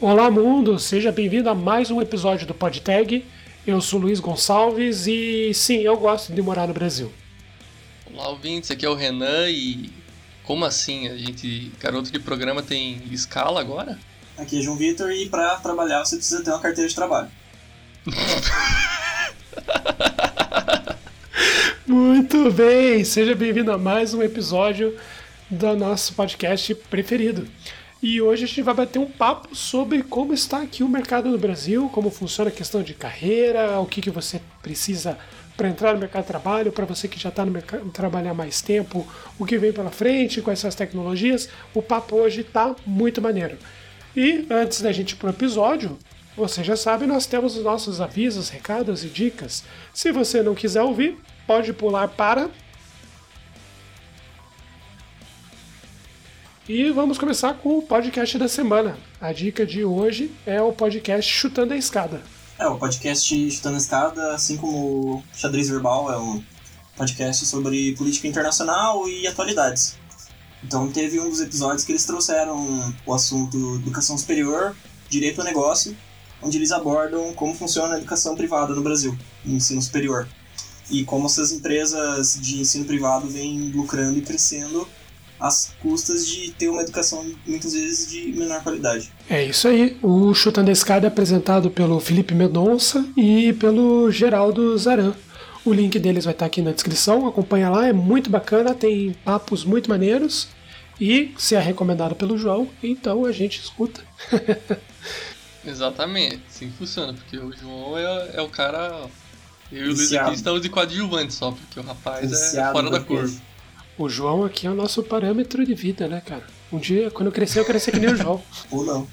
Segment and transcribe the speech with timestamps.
[0.00, 0.78] Olá, mundo!
[0.78, 3.24] Seja bem-vindo a mais um episódio do PodTag.
[3.66, 7.12] Eu sou Luiz Gonçalves e sim, eu gosto de morar no Brasil.
[8.06, 9.90] Olá, ouvintes, aqui é o Renan e.
[10.44, 11.08] Como assim?
[11.08, 13.98] A gente, garoto de programa, tem escala agora?
[14.36, 17.28] Aqui é João Vitor e para trabalhar você precisa ter uma carteira de trabalho.
[21.84, 23.02] Muito bem!
[23.02, 24.96] Seja bem-vindo a mais um episódio
[25.50, 27.48] do nosso podcast preferido.
[28.00, 31.36] E hoje a gente vai bater um papo sobre como está aqui o mercado no
[31.36, 35.18] Brasil, como funciona a questão de carreira, o que, que você precisa
[35.56, 38.62] para entrar no mercado de trabalho, para você que já está no mercado trabalhar mais
[38.62, 39.04] tempo,
[39.36, 41.48] o que vem pela frente, quais são as tecnologias.
[41.74, 43.58] O papo hoje está muito maneiro.
[44.16, 45.98] E antes da gente ir para o episódio,
[46.36, 49.64] você já sabe, nós temos os nossos avisos, recados e dicas.
[49.92, 52.48] Se você não quiser ouvir, pode pular para
[56.68, 58.98] E vamos começar com o podcast da semana.
[59.18, 62.20] A dica de hoje é o podcast Chutando a Escada.
[62.58, 66.44] É, o podcast Chutando a Escada, assim como Xadrez Verbal, é um
[66.94, 69.96] podcast sobre política internacional e atualidades.
[70.62, 74.76] Então teve um dos episódios que eles trouxeram o assunto educação superior,
[75.08, 75.96] direito ao negócio,
[76.42, 80.28] onde eles abordam como funciona a educação privada no Brasil, no ensino superior.
[80.90, 84.86] E como essas empresas de ensino privado vêm lucrando e crescendo
[85.40, 89.10] às custas de ter uma educação muitas vezes de menor qualidade.
[89.28, 89.96] É isso aí.
[90.02, 95.14] O Chutando a Escada é apresentado pelo Felipe Mendonça e pelo Geraldo Zaran.
[95.64, 99.64] O link deles vai estar aqui na descrição, acompanha lá, é muito bacana, tem papos
[99.64, 100.48] muito maneiros
[101.00, 104.00] e se é recomendado pelo João, então a gente escuta.
[105.64, 109.06] Exatamente, assim funciona, porque o João é, é o cara.
[109.70, 113.00] Eu e o Luiz aqui estamos de coadjuvante só, porque o rapaz é fora da
[113.00, 113.38] curva.
[113.98, 116.44] O João aqui é o nosso parâmetro de vida, né, cara?
[116.72, 118.40] Um dia, quando eu crescer, eu quero ser que nem o João.
[118.70, 119.08] Ou não.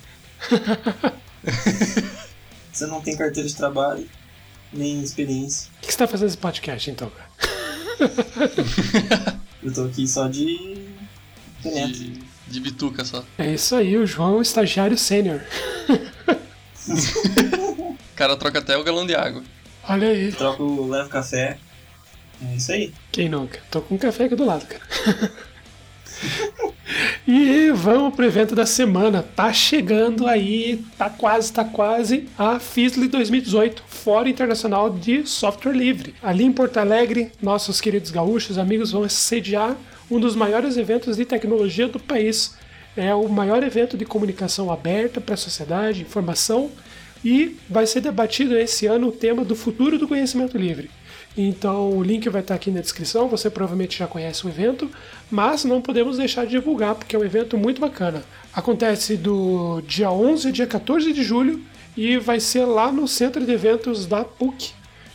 [2.72, 4.08] você não tem carteira de trabalho,
[4.72, 5.72] nem experiência.
[5.82, 7.30] O que você tá fazendo esse podcast, então, cara?
[9.64, 10.86] eu tô aqui só de...
[11.64, 13.26] De, de bituca só.
[13.40, 15.42] É isso aí, o João é um estagiário sênior.
[16.88, 19.44] o cara troca até o galão de água.
[19.90, 20.32] Olha aí.
[20.32, 21.58] Troca o leve café.
[22.42, 22.94] É isso aí.
[23.12, 23.60] Quem nunca?
[23.72, 25.32] Tô com um café aqui do lado, cara.
[27.28, 29.24] e vamos pro evento da semana.
[29.24, 36.16] Tá chegando aí, tá quase, tá quase a FISLE 2018, Fórum Internacional de Software Livre.
[36.22, 39.76] Ali em Porto Alegre, nossos queridos gaúchos, amigos, vão sediar
[40.10, 42.56] um dos maiores eventos de tecnologia do país.
[42.96, 46.72] É o maior evento de comunicação aberta para a sociedade, informação,
[47.24, 50.90] e vai ser debatido esse ano o tema do futuro do conhecimento livre.
[51.38, 54.90] Então o link vai estar aqui na descrição, você provavelmente já conhece o evento,
[55.30, 58.24] mas não podemos deixar de divulgar porque é um evento muito bacana.
[58.54, 61.62] Acontece do dia 11 ao dia 14 de julho
[61.98, 64.72] e vai ser lá no centro de eventos da PUC,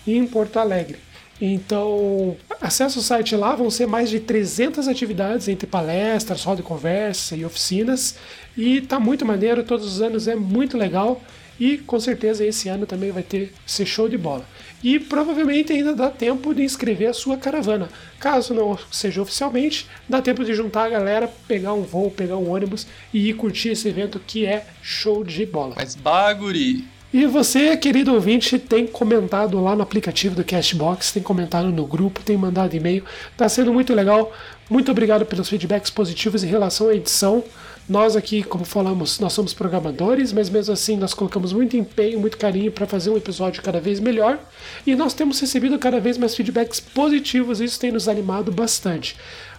[0.06, 0.98] em Porto Alegre.
[1.40, 6.68] Então, acesse o site lá, vão ser mais de 300 atividades entre palestras, roda de
[6.68, 8.16] conversa e oficinas.
[8.56, 11.22] E tá muito maneiro, todos os anos é muito legal.
[11.58, 14.44] E com certeza esse ano também vai ter ser show de bola.
[14.82, 17.88] E provavelmente ainda dá tempo de inscrever a sua caravana.
[18.18, 22.50] Caso não seja oficialmente, dá tempo de juntar a galera, pegar um voo, pegar um
[22.50, 25.74] ônibus e ir curtir esse evento que é show de bola.
[25.76, 26.84] Mas baguri!
[27.12, 32.22] E você, querido ouvinte, tem comentado lá no aplicativo do Castbox, tem comentado no grupo,
[32.22, 33.04] tem mandado e-mail.
[33.32, 34.32] Está sendo muito legal.
[34.70, 37.42] Muito obrigado pelos feedbacks positivos em relação à edição.
[37.90, 42.38] Nós aqui, como falamos, nós somos programadores, mas mesmo assim nós colocamos muito empenho, muito
[42.38, 44.38] carinho para fazer um episódio cada vez melhor.
[44.86, 49.16] E nós temos recebido cada vez mais feedbacks positivos, e isso tem nos animado bastante.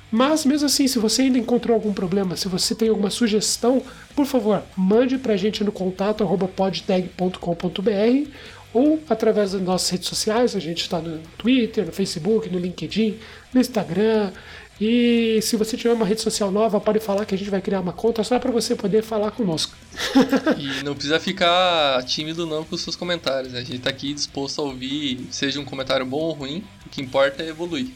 [0.10, 3.84] Mas mesmo assim, se você ainda encontrou algum problema, se você tem alguma sugestão,
[4.16, 6.26] por favor, mande para a gente no contato
[6.56, 8.30] podtag.com.br
[8.74, 10.56] ou através das nossas redes sociais.
[10.56, 13.18] A gente está no Twitter, no Facebook, no LinkedIn,
[13.54, 14.32] no Instagram,
[14.84, 17.82] e se você tiver uma rede social nova, pode falar que a gente vai criar
[17.82, 19.76] uma conta só para você poder falar conosco.
[20.58, 23.54] e não precisa ficar tímido não com os seus comentários.
[23.54, 26.64] A gente está aqui disposto a ouvir, seja um comentário bom ou ruim.
[26.84, 27.90] O que importa é evoluir.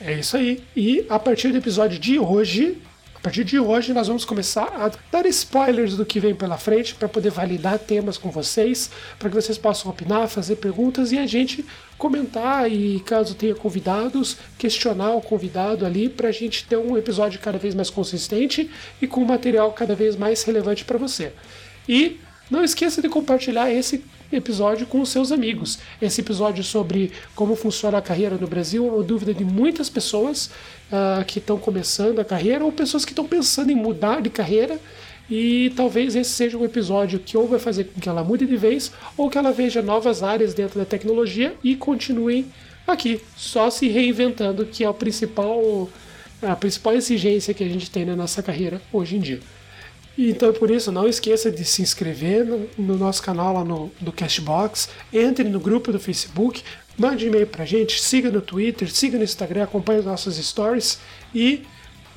[0.00, 0.62] É isso aí.
[0.74, 2.78] E a partir do episódio de hoje,
[3.18, 6.94] a partir de hoje nós vamos começar a dar spoilers do que vem pela frente
[6.94, 11.26] para poder validar temas com vocês, para que vocês possam opinar, fazer perguntas e a
[11.26, 11.66] gente
[11.98, 17.40] comentar e caso tenha convidados, questionar o convidado ali para a gente ter um episódio
[17.40, 18.70] cada vez mais consistente
[19.02, 21.32] e com material cada vez mais relevante para você.
[21.88, 25.78] E não esqueça de compartilhar esse episódio com seus amigos.
[26.00, 30.50] Esse episódio sobre como funciona a carreira no Brasil é uma dúvida de muitas pessoas
[30.92, 34.78] uh, que estão começando a carreira ou pessoas que estão pensando em mudar de carreira.
[35.30, 38.56] E talvez esse seja um episódio que ou vai fazer com que ela mude de
[38.56, 42.46] vez, ou que ela veja novas áreas dentro da tecnologia e continue
[42.86, 45.88] aqui, só se reinventando, que é o principal,
[46.42, 49.40] a principal exigência que a gente tem na nossa carreira hoje em dia.
[50.20, 54.10] Então, por isso, não esqueça de se inscrever no, no nosso canal lá no, no
[54.10, 56.64] Cashbox, entre no grupo do Facebook,
[56.98, 60.98] mande e-mail pra gente, siga no Twitter, siga no Instagram, acompanhe nossas stories
[61.32, 61.64] e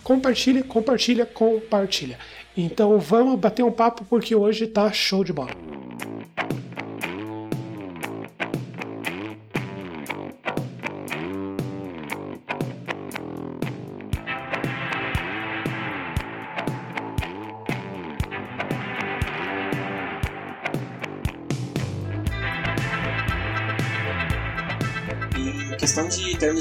[0.04, 2.18] compartilha, compartilha, compartilha.
[2.58, 5.52] Então vamos bater um papo porque hoje tá show de bola.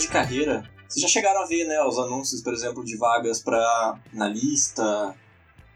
[0.01, 3.95] De carreira, vocês já chegaram a ver, né, os anúncios, por exemplo, de vagas para
[4.13, 5.15] analista,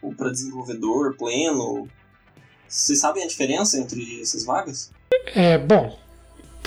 [0.02, 1.88] ou para desenvolvedor pleno.
[2.68, 4.90] Vocês sabem a diferença entre essas vagas?
[5.34, 5.96] É, bom,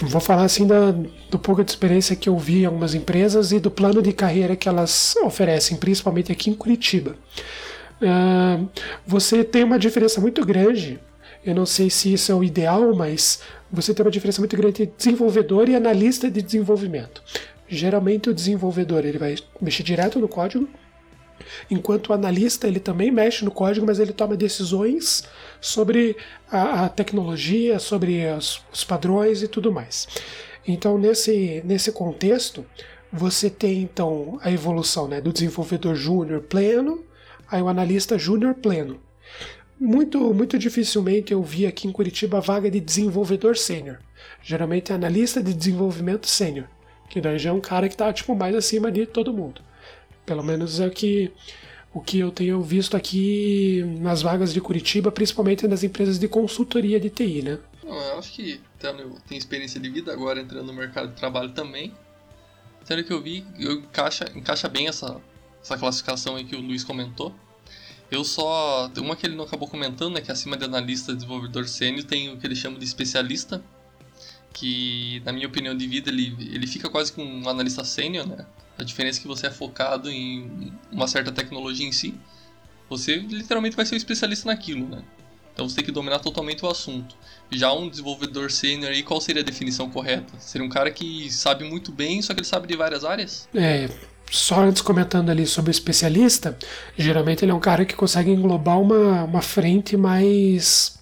[0.02, 0.92] vou falar assim da,
[1.30, 4.56] do pouco de experiência que eu vi em algumas empresas e do plano de carreira
[4.56, 7.16] que elas oferecem, principalmente aqui em Curitiba.
[8.02, 8.70] Uh,
[9.06, 11.00] você tem uma diferença muito grande.
[11.48, 13.40] Eu não sei se isso é o ideal, mas
[13.72, 17.24] você tem uma diferença muito grande entre desenvolvedor e analista de desenvolvimento.
[17.70, 20.68] Geralmente o desenvolvedor ele vai mexer direto no código,
[21.70, 25.24] Enquanto o analista, ele também mexe no código, mas ele toma decisões
[25.62, 26.18] sobre
[26.50, 30.08] a, a tecnologia, sobre os, os padrões e tudo mais.
[30.68, 32.66] Então, nesse, nesse contexto,
[33.14, 37.06] você tem então a evolução né, do desenvolvedor júnior pleno,
[37.50, 39.00] aí o analista júnior pleno.
[39.80, 44.00] Muito, muito dificilmente eu vi aqui em Curitiba a vaga de desenvolvedor sênior.
[44.42, 46.68] Geralmente é analista de desenvolvimento sênior,
[47.10, 49.62] que daí já é um cara que está tipo, mais acima de todo mundo.
[50.26, 51.32] Pelo menos é o que,
[51.94, 57.00] o que eu tenho visto aqui nas vagas de Curitiba, principalmente nas empresas de consultoria
[57.00, 57.60] de TI, né?
[57.84, 61.94] Eu acho que tendo, tem experiência de vida agora entrando no mercado de trabalho também.
[62.84, 65.22] Sendo que eu vi, eu encaixa, encaixa bem essa,
[65.62, 67.34] essa classificação aí que o Luiz comentou.
[68.10, 68.90] Eu só.
[68.98, 70.22] Uma que ele não acabou comentando, né?
[70.22, 73.62] Que acima de analista desenvolvedor sênior tem o que ele chama de especialista.
[74.54, 78.46] Que, na minha opinião de vida, ele, ele fica quase com um analista sênior, né?
[78.78, 82.16] A diferença é que você é focado em uma certa tecnologia em si.
[82.90, 85.04] Você literalmente vai ser um especialista naquilo, né?
[85.54, 87.16] Então você tem que dominar totalmente o assunto.
[87.52, 90.40] Já um desenvolvedor sênior aí, qual seria a definição correta?
[90.40, 93.50] Seria um cara que sabe muito bem, só que ele sabe de várias áreas?
[93.56, 93.90] É,
[94.30, 96.58] só antes comentando ali sobre o especialista,
[96.98, 100.98] geralmente ele é um cara que consegue englobar uma, uma frente mais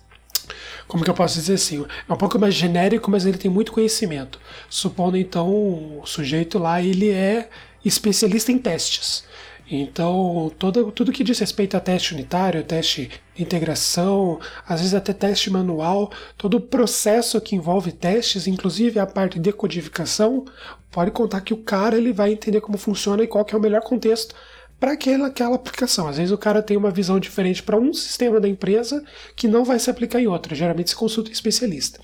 [0.88, 1.84] como que eu posso dizer assim?
[2.08, 4.40] É um pouco mais genérico, mas ele tem muito conhecimento.
[4.70, 7.50] Supondo então o sujeito lá ele é
[7.84, 9.24] especialista em testes.
[9.70, 15.50] Então, todo, tudo que diz respeito a teste unitário, teste integração, às vezes até teste
[15.50, 20.46] manual, todo o processo que envolve testes, inclusive a parte de codificação,
[20.92, 23.82] pode contar que o cara ele vai entender como funciona e qual é o melhor
[23.82, 24.36] contexto
[24.80, 26.08] para aquela, aquela aplicação.
[26.08, 29.04] Às vezes o cara tem uma visão diferente para um sistema da empresa
[29.36, 30.54] que não vai se aplicar em outro.
[30.54, 32.00] Geralmente se consulta um especialista.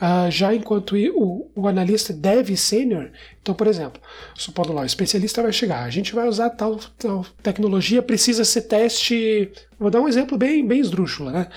[0.00, 3.10] Uh, já enquanto o, o analista deve sênior,
[3.42, 4.00] então, por exemplo,
[4.34, 8.62] supondo lá, o especialista vai chegar, a gente vai usar tal, tal tecnologia, precisa ser
[8.62, 9.52] teste.
[9.78, 11.48] Vou dar um exemplo bem, bem esdrúxulo, né?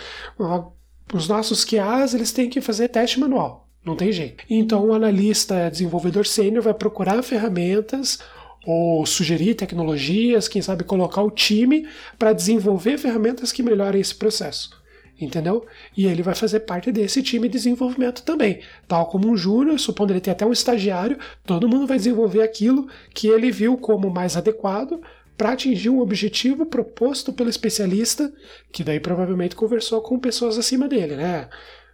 [1.13, 4.43] Os nossos QAs eles têm que fazer teste manual, não tem jeito.
[4.49, 8.19] Então, o analista desenvolvedor sênior vai procurar ferramentas
[8.65, 11.87] ou sugerir tecnologias, quem sabe colocar o time
[12.19, 14.82] para desenvolver ferramentas que melhorem esse processo.
[15.19, 15.65] Entendeu?
[15.95, 18.61] E ele vai fazer parte desse time de desenvolvimento também.
[18.87, 22.87] Tal como um júnior, supondo ele ter até um estagiário, todo mundo vai desenvolver aquilo
[23.13, 24.99] que ele viu como mais adequado
[25.37, 28.31] para atingir um objetivo proposto pelo especialista,
[28.71, 31.47] que daí provavelmente conversou com pessoas acima dele, né?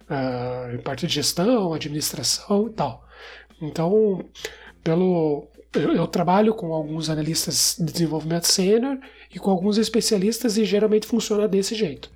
[0.08, 3.04] Uh, em parte de gestão, administração e tal.
[3.62, 4.24] Então,
[4.82, 8.98] pelo, eu, eu, trabalho com alguns analistas de desenvolvimento sênior
[9.32, 12.10] e com alguns especialistas e geralmente funciona desse jeito.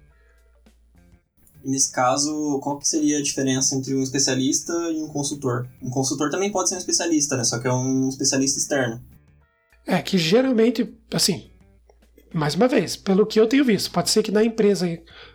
[1.64, 5.66] Nesse caso, qual que seria a diferença entre um especialista e um consultor?
[5.82, 7.44] Um consultor também pode ser um especialista, né?
[7.44, 9.02] Só que é um especialista externo.
[9.86, 11.50] É que geralmente, assim,
[12.34, 14.86] mais uma vez, pelo que eu tenho visto, pode ser que na empresa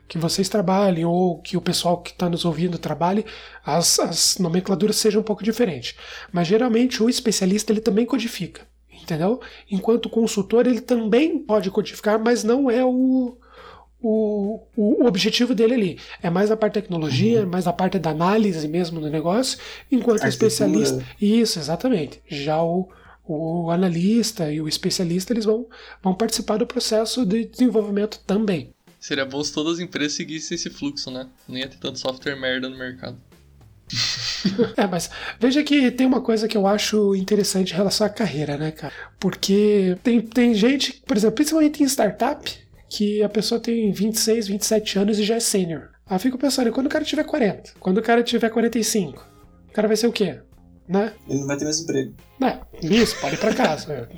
[0.08, 3.26] que vocês trabalhem ou que o pessoal que está nos ouvindo trabalhe,
[3.66, 5.96] as, as nomenclaturas sejam um pouco diferentes.
[6.32, 9.40] Mas geralmente o especialista ele também codifica, entendeu?
[9.72, 13.38] Enquanto o consultor ele também pode codificar, mas não é o,
[14.02, 16.00] o, o, objetivo dele ali.
[16.22, 17.50] É mais a parte da tecnologia, uhum.
[17.50, 19.58] mais a parte da análise mesmo do negócio,
[19.92, 21.04] enquanto o especialista.
[21.22, 22.22] Isso, exatamente.
[22.28, 22.90] Já o,
[23.28, 25.68] o analista e o especialista eles vão,
[26.02, 28.74] vão participar do processo de desenvolvimento também.
[29.00, 31.28] Seria bom se todas as empresas seguissem esse fluxo, né?
[31.48, 33.18] Não ia ter tanto software merda no mercado.
[34.78, 38.58] é, mas veja que tem uma coisa que eu acho interessante em relação à carreira,
[38.58, 38.94] né, cara?
[39.20, 45.00] Porque tem, tem gente, por exemplo, principalmente em startup, que a pessoa tem 26, 27
[45.00, 45.90] anos e já é sênior.
[46.08, 47.74] Aí eu fico pensando, e quando o cara tiver 40?
[47.80, 49.26] Quando o cara tiver 45?
[49.70, 50.40] O cara vai ser o quê?
[50.88, 51.14] Né?
[51.30, 52.16] Ele não vai ter mais emprego.
[52.42, 54.10] É, isso, pode ir pra casa.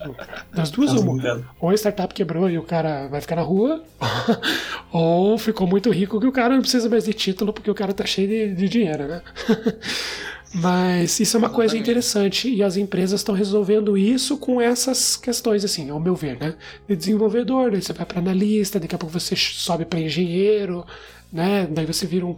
[0.55, 1.45] Das duas, uma.
[1.59, 3.83] Ou a startup quebrou e o cara vai ficar na rua,
[4.89, 7.93] ou ficou muito rico que o cara não precisa mais de título porque o cara
[7.93, 9.21] tá cheio de, de dinheiro, né?
[10.53, 15.63] Mas isso é uma coisa interessante e as empresas estão resolvendo isso com essas questões,
[15.63, 16.55] assim, ao meu ver, né?
[16.87, 20.85] De desenvolvedor, daí você vai para analista, daqui a pouco você sobe para engenheiro,
[21.31, 21.65] né?
[21.71, 22.35] Daí você vira um,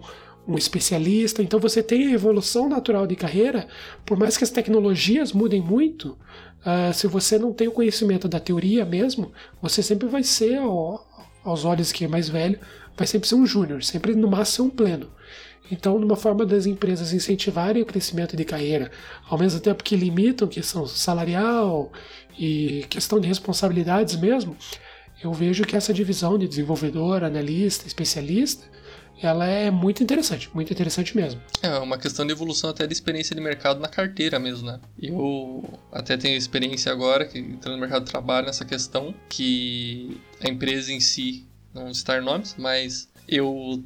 [0.48, 1.42] um especialista.
[1.42, 3.68] Então você tem a evolução natural de carreira,
[4.06, 6.18] por mais que as tecnologias mudem muito,
[6.66, 11.00] uh, se você não tem o conhecimento da teoria mesmo, você sempre vai ser, ó,
[11.44, 12.60] aos olhos que é mais velho,
[12.96, 15.10] vai sempre ser um júnior, sempre no máximo um pleno.
[15.72, 18.92] Então, numa forma das empresas incentivarem o crescimento de carreira,
[19.28, 21.92] ao mesmo tempo que limitam questão salarial
[22.38, 24.56] e questão de responsabilidades mesmo,
[25.24, 28.66] eu vejo que essa divisão de desenvolvedor, analista, especialista,
[29.22, 31.40] ela é muito interessante, muito interessante mesmo.
[31.62, 34.82] É uma questão de evolução até de experiência de mercado na carteira mesmo, né?
[35.02, 40.50] Eu até tenho experiência agora, que entrando no mercado de trabalho nessa questão, que a
[40.50, 43.82] empresa em si, não citar nomes, mas eu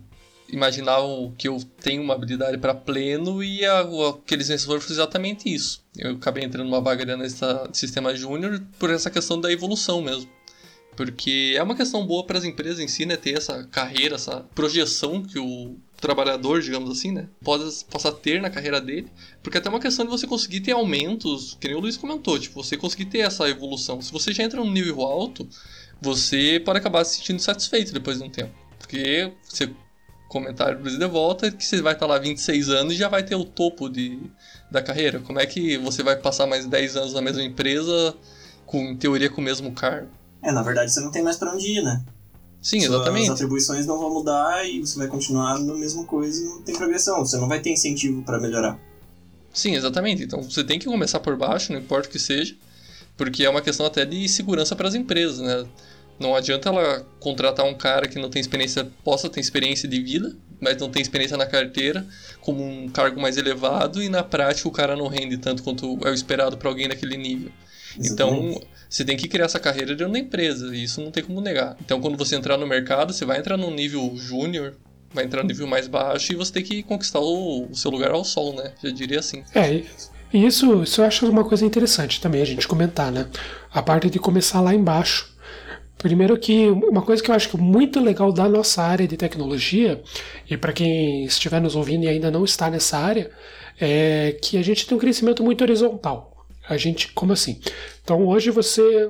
[0.49, 5.53] imaginavam que eu tenho uma habilidade para pleno e a, o que eles foram exatamente
[5.53, 5.83] isso.
[5.97, 10.29] Eu acabei entrando numa vaga de sistema júnior por essa questão da evolução mesmo.
[10.95, 13.15] Porque é uma questão boa para as empresas em si, né?
[13.15, 17.27] Ter essa carreira, essa projeção que o trabalhador, digamos assim, né?
[17.43, 19.07] Possa, possa ter na carreira dele.
[19.43, 22.39] Porque é até uma questão de você conseguir ter aumentos, que nem o Luiz comentou,
[22.39, 24.01] tipo, você conseguir ter essa evolução.
[24.01, 25.47] Se você já entra num nível alto,
[26.01, 28.53] você pode acabar se sentindo satisfeito depois de um tempo.
[28.79, 29.69] Porque você
[30.27, 33.35] comentário do de volta que você vai estar lá 26 anos e já vai ter
[33.35, 34.19] o topo de,
[34.69, 35.19] da carreira.
[35.19, 38.15] Como é que você vai passar mais 10 anos na mesma empresa,
[38.65, 40.09] com em teoria com o mesmo cargo?
[40.41, 42.03] É, na verdade você não tem mais para onde ir, né?
[42.61, 43.29] Sim, exatamente.
[43.29, 46.75] As atribuições não vão mudar e você vai continuar na mesma coisa e não tem
[46.75, 47.19] progressão.
[47.19, 48.77] Você não vai ter incentivo para melhorar.
[49.53, 50.23] Sim, exatamente.
[50.23, 52.55] Então você tem que começar por baixo, não importa o que seja,
[53.15, 55.65] porque é uma questão até de segurança para as empresas, né?
[56.19, 60.35] Não adianta ela contratar um cara que não tem experiência, possa ter experiência de vida,
[60.59, 62.05] mas não tem experiência na carteira,
[62.41, 66.09] como um cargo mais elevado e na prática o cara não rende tanto quanto é
[66.09, 67.51] o esperado para alguém daquele nível.
[67.99, 68.57] Então, Exatamente.
[68.57, 71.41] Então, você tem que criar essa carreira dentro da empresa, e isso não tem como
[71.41, 71.75] negar.
[71.83, 74.75] Então, quando você entrar no mercado, você vai entrar no nível júnior,
[75.13, 78.11] vai entrar no nível mais baixo e você tem que conquistar o, o seu lugar
[78.11, 78.71] ao sol, né?
[78.83, 79.43] Já diria assim.
[79.53, 79.83] É,
[80.33, 83.27] e isso, isso eu acho uma coisa interessante também a gente comentar, né?
[83.71, 85.35] A parte de começar lá embaixo.
[85.97, 90.01] Primeiro que uma coisa que eu acho muito legal da nossa área de tecnologia,
[90.49, 93.31] e para quem estiver nos ouvindo e ainda não está nessa área,
[93.79, 96.45] é que a gente tem um crescimento muito horizontal.
[96.69, 97.59] A gente, como assim?
[98.03, 99.09] Então hoje você,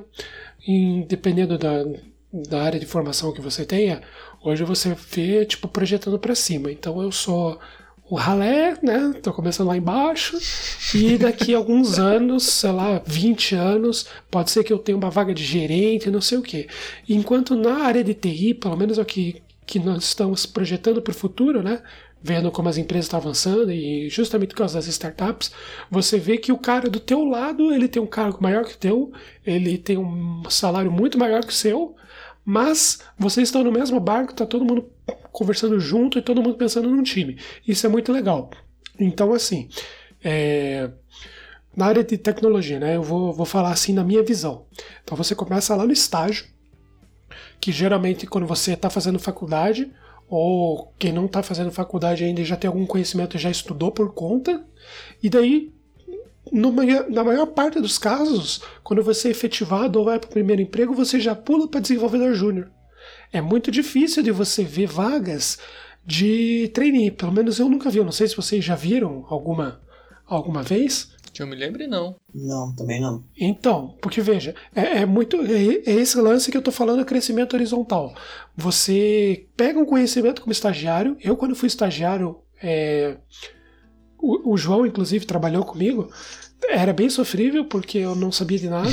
[1.06, 1.84] dependendo da,
[2.32, 4.00] da área de formação que você tenha,
[4.42, 6.70] hoje você vê tipo projetando para cima.
[6.70, 7.58] Então eu sou
[8.10, 9.12] o ralé, né?
[9.22, 10.38] Tô começando lá embaixo.
[10.94, 15.10] E daqui a alguns anos, sei lá, 20 anos, pode ser que eu tenha uma
[15.10, 16.66] vaga de gerente, não sei o quê.
[17.08, 21.10] Enquanto na área de TI, pelo menos é o que, que nós estamos projetando para
[21.10, 21.82] o futuro, né?
[22.20, 25.52] vendo como as empresas estão avançando e justamente por causa das startups,
[25.90, 28.78] você vê que o cara do teu lado, ele tem um cargo maior que o
[28.78, 29.12] teu,
[29.46, 31.94] ele tem um salário muito maior que o seu,
[32.50, 34.90] mas vocês estão no mesmo barco, tá todo mundo
[35.30, 37.38] conversando junto e todo mundo pensando num time.
[37.66, 38.48] Isso é muito legal.
[38.98, 39.68] Então, assim,
[40.24, 40.90] é...
[41.76, 44.64] na área de tecnologia, né, eu vou, vou falar assim na minha visão.
[45.04, 46.46] Então, você começa lá no estágio,
[47.60, 49.92] que geralmente quando você está fazendo faculdade,
[50.26, 54.64] ou quem não está fazendo faculdade ainda já tem algum conhecimento, já estudou por conta,
[55.22, 55.70] e daí,
[56.52, 60.94] na maior parte dos casos, quando você é efetivado ou vai para o primeiro emprego,
[60.94, 62.70] você já pula para desenvolvedor júnior.
[63.32, 65.58] É muito difícil de você ver vagas
[66.04, 69.80] de trainee, pelo menos eu nunca vi, eu não sei se vocês já viram alguma,
[70.26, 71.10] alguma vez.
[71.32, 72.16] Que eu me lembre, não.
[72.34, 73.22] Não, também não.
[73.38, 75.36] Então, porque veja, é, é muito.
[75.36, 78.14] É, é, esse lance que eu tô falando, crescimento horizontal.
[78.56, 81.16] Você pega um conhecimento como estagiário.
[81.22, 83.18] Eu, quando fui estagiário, é,
[84.18, 86.10] o, o João, inclusive, trabalhou comigo.
[86.68, 88.90] Era bem sofrível, porque eu não sabia de nada.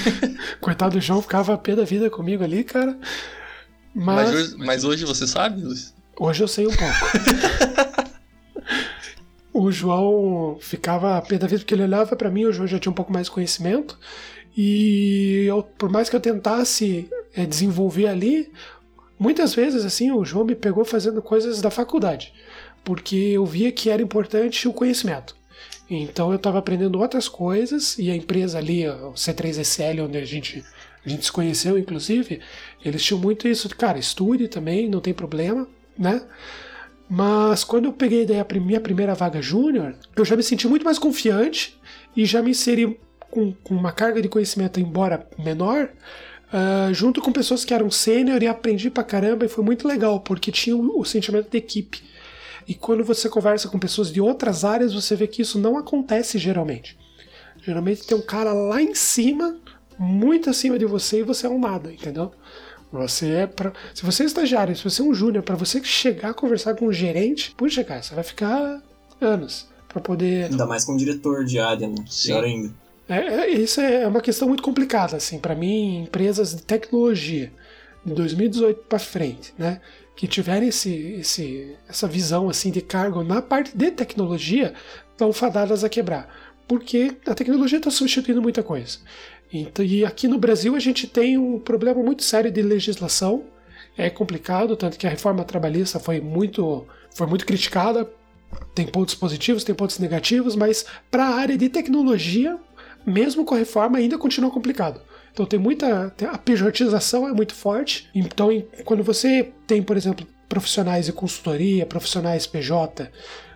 [0.60, 2.96] Coitado do João, ficava a pé da vida comigo ali, cara.
[3.94, 5.92] Mas, mas, hoje, mas hoje você sabe, Luiz?
[6.18, 8.10] Hoje eu sei um pouco.
[9.52, 12.78] o João ficava a pé da vida porque ele olhava para mim, o João já
[12.78, 13.98] tinha um pouco mais de conhecimento,
[14.56, 18.52] e eu, por mais que eu tentasse é, desenvolver ali,
[19.18, 22.32] muitas vezes assim o João me pegou fazendo coisas da faculdade,
[22.84, 25.36] porque eu via que era importante o conhecimento.
[25.88, 30.64] Então eu estava aprendendo outras coisas e a empresa ali, o C3SL, onde a gente,
[31.04, 32.40] a gente se conheceu, inclusive,
[32.84, 35.66] eles tinham muito isso de, cara, estude também, não tem problema,
[35.98, 36.22] né?
[37.08, 40.84] Mas quando eu peguei daí a minha primeira vaga júnior, eu já me senti muito
[40.84, 41.76] mais confiante
[42.16, 45.90] e já me inseri com, com uma carga de conhecimento, embora menor,
[46.52, 50.20] uh, junto com pessoas que eram sênior e aprendi pra caramba e foi muito legal,
[50.20, 52.00] porque tinha o, o sentimento de equipe.
[52.70, 56.38] E quando você conversa com pessoas de outras áreas, você vê que isso não acontece
[56.38, 56.96] geralmente.
[57.60, 59.58] Geralmente tem um cara lá em cima,
[59.98, 62.30] muito acima de você, e você é um nada, entendeu?
[62.92, 66.30] Você é para se você é estagiário, se você é um júnior, para você chegar
[66.30, 68.80] a conversar com um gerente, puxa, cara, você vai ficar
[69.20, 70.44] anos para poder.
[70.44, 71.96] Ainda mais com um diretor de área, né?
[72.24, 72.72] Pior ainda.
[73.08, 77.52] É, é, isso é uma questão muito complicada, assim, para mim, empresas de tecnologia
[78.04, 79.80] de 2018 para frente, né,
[80.20, 84.74] que tiverem esse, esse, essa visão assim de cargo na parte de tecnologia,
[85.10, 86.28] estão fadadas a quebrar,
[86.68, 88.98] porque a tecnologia está substituindo muita coisa.
[89.50, 93.44] Então, e aqui no Brasil a gente tem um problema muito sério de legislação.
[93.96, 98.06] É complicado, tanto que a reforma trabalhista foi muito, foi muito criticada.
[98.74, 102.58] Tem pontos positivos, tem pontos negativos, mas para a área de tecnologia,
[103.06, 105.00] mesmo com a reforma, ainda continua complicado.
[105.32, 106.12] Então tem muita.
[106.30, 108.08] A pejotização é muito forte.
[108.14, 108.48] Então,
[108.84, 113.10] quando você tem, por exemplo, profissionais de consultoria, profissionais PJ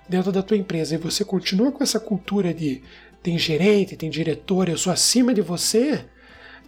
[0.08, 2.82] dentro da tua empresa e você continua com essa cultura de
[3.22, 6.04] tem gerente, tem diretor, eu sou acima de você,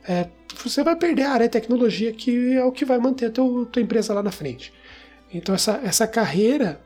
[0.09, 0.27] é,
[0.65, 3.67] você vai perder a área de tecnologia que é o que vai manter a teu,
[3.67, 4.73] tua empresa lá na frente.
[5.33, 6.81] Então essa, essa carreira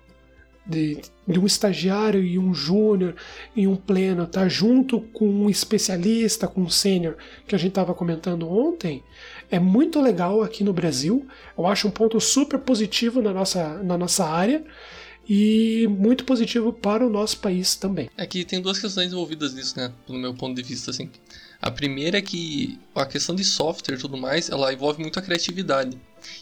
[0.71, 3.17] de, de um estagiário e um júnior
[3.55, 7.71] e um pleno estar tá junto com um especialista, com um sênior que a gente
[7.71, 9.03] estava comentando ontem,
[9.50, 11.27] é muito legal aqui no Brasil.
[11.59, 14.65] Eu acho um ponto super positivo na nossa, na nossa área
[15.29, 18.09] e muito positivo para o nosso país também.
[18.17, 19.93] É que tem duas questões envolvidas nisso, né?
[20.06, 21.11] Do meu ponto de vista, assim.
[21.61, 25.23] A primeira é que a questão de software e tudo mais, ela envolve muito a
[25.23, 25.99] criatividade.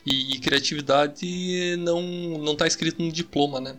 [0.06, 2.02] E criatividade não
[2.38, 3.76] não está escrito no diploma, né?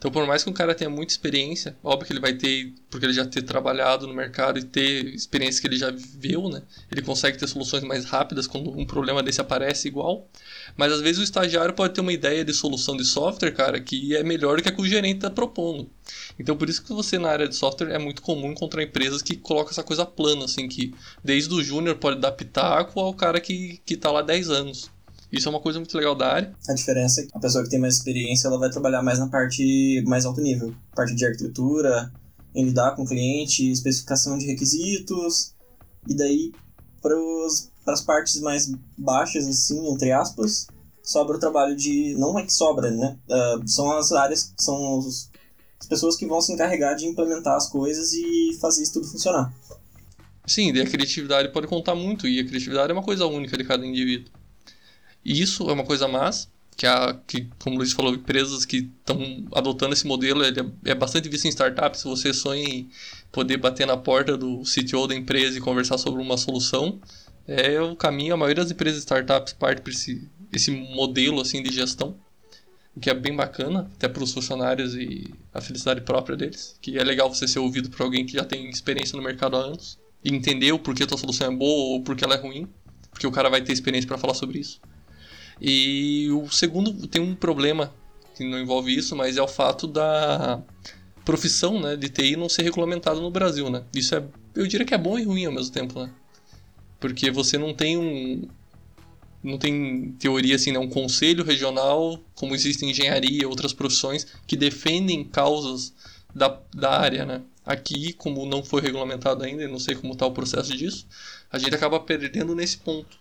[0.00, 3.04] Então, por mais que um cara tenha muita experiência, óbvio que ele vai ter, porque
[3.04, 6.62] ele já ter trabalhado no mercado e ter experiência que ele já viveu, né?
[6.90, 10.26] Ele consegue ter soluções mais rápidas quando um problema desse aparece igual.
[10.74, 14.16] Mas às vezes o estagiário pode ter uma ideia de solução de software, cara, que
[14.16, 15.90] é melhor do que a que o gerente está propondo.
[16.38, 19.36] Então, por isso que você na área de software é muito comum encontrar empresas que
[19.36, 23.82] colocam essa coisa plana, assim, que desde o júnior pode dar pitaco ao cara que,
[23.84, 24.90] que tá lá 10 anos.
[25.32, 26.54] Isso é uma coisa muito legal da área.
[26.68, 29.28] A diferença é que a pessoa que tem mais experiência, ela vai trabalhar mais na
[29.28, 30.74] parte mais alto nível.
[30.94, 32.12] Parte de arquitetura,
[32.54, 35.54] em lidar com o cliente, especificação de requisitos.
[36.08, 36.52] E daí,
[37.00, 37.14] para
[37.92, 40.66] as partes mais baixas, assim, entre aspas,
[41.02, 42.14] sobra o trabalho de...
[42.18, 43.16] Não é que sobra, né?
[43.28, 45.30] Uh, são as áreas, são os,
[45.78, 49.52] as pessoas que vão se encarregar de implementar as coisas e fazer isso tudo funcionar.
[50.46, 53.64] Sim, e a criatividade pode contar muito, e a criatividade é uma coisa única de
[53.64, 54.32] cada indivíduo.
[55.24, 56.48] Isso é uma coisa mais
[56.80, 60.90] que, a, que como o Luiz falou, empresas que estão adotando esse modelo ele é,
[60.92, 62.00] é, bastante visto em startups.
[62.00, 62.88] Se você sonha em
[63.30, 66.98] poder bater na porta do CTO da empresa e conversar sobre uma solução,
[67.46, 68.32] é o caminho.
[68.32, 72.16] A maioria das empresas startups parte para esse, esse modelo assim de gestão,
[72.96, 76.78] o que é bem bacana, até para os funcionários e a felicidade própria deles.
[76.80, 79.60] Que é legal você ser ouvido por alguém que já tem experiência no mercado há
[79.60, 82.66] anos e entender o porquê a tua solução é boa ou porquê ela é ruim,
[83.10, 84.80] porque o cara vai ter experiência para falar sobre isso.
[85.60, 87.92] E o segundo tem um problema
[88.34, 90.62] que não envolve isso, mas é o fato da
[91.24, 93.68] profissão né, de TI não ser regulamentada no Brasil.
[93.68, 93.84] Né?
[93.94, 96.00] Isso é, eu diria que é bom e ruim ao mesmo tempo.
[96.00, 96.10] Né?
[96.98, 98.48] Porque você não tem um.
[99.42, 104.26] Não tem teoria assim, né, um conselho regional, como existe em engenharia e outras profissões,
[104.46, 105.94] que defendem causas
[106.34, 107.24] da, da área.
[107.24, 107.40] Né?
[107.64, 111.06] Aqui, como não foi regulamentado ainda, não sei como está o processo disso,
[111.50, 113.18] a gente acaba perdendo nesse ponto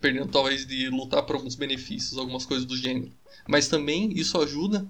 [0.00, 3.10] perdendo talvez de lutar por alguns benefícios, algumas coisas do gênero.
[3.48, 4.86] Mas também isso ajuda,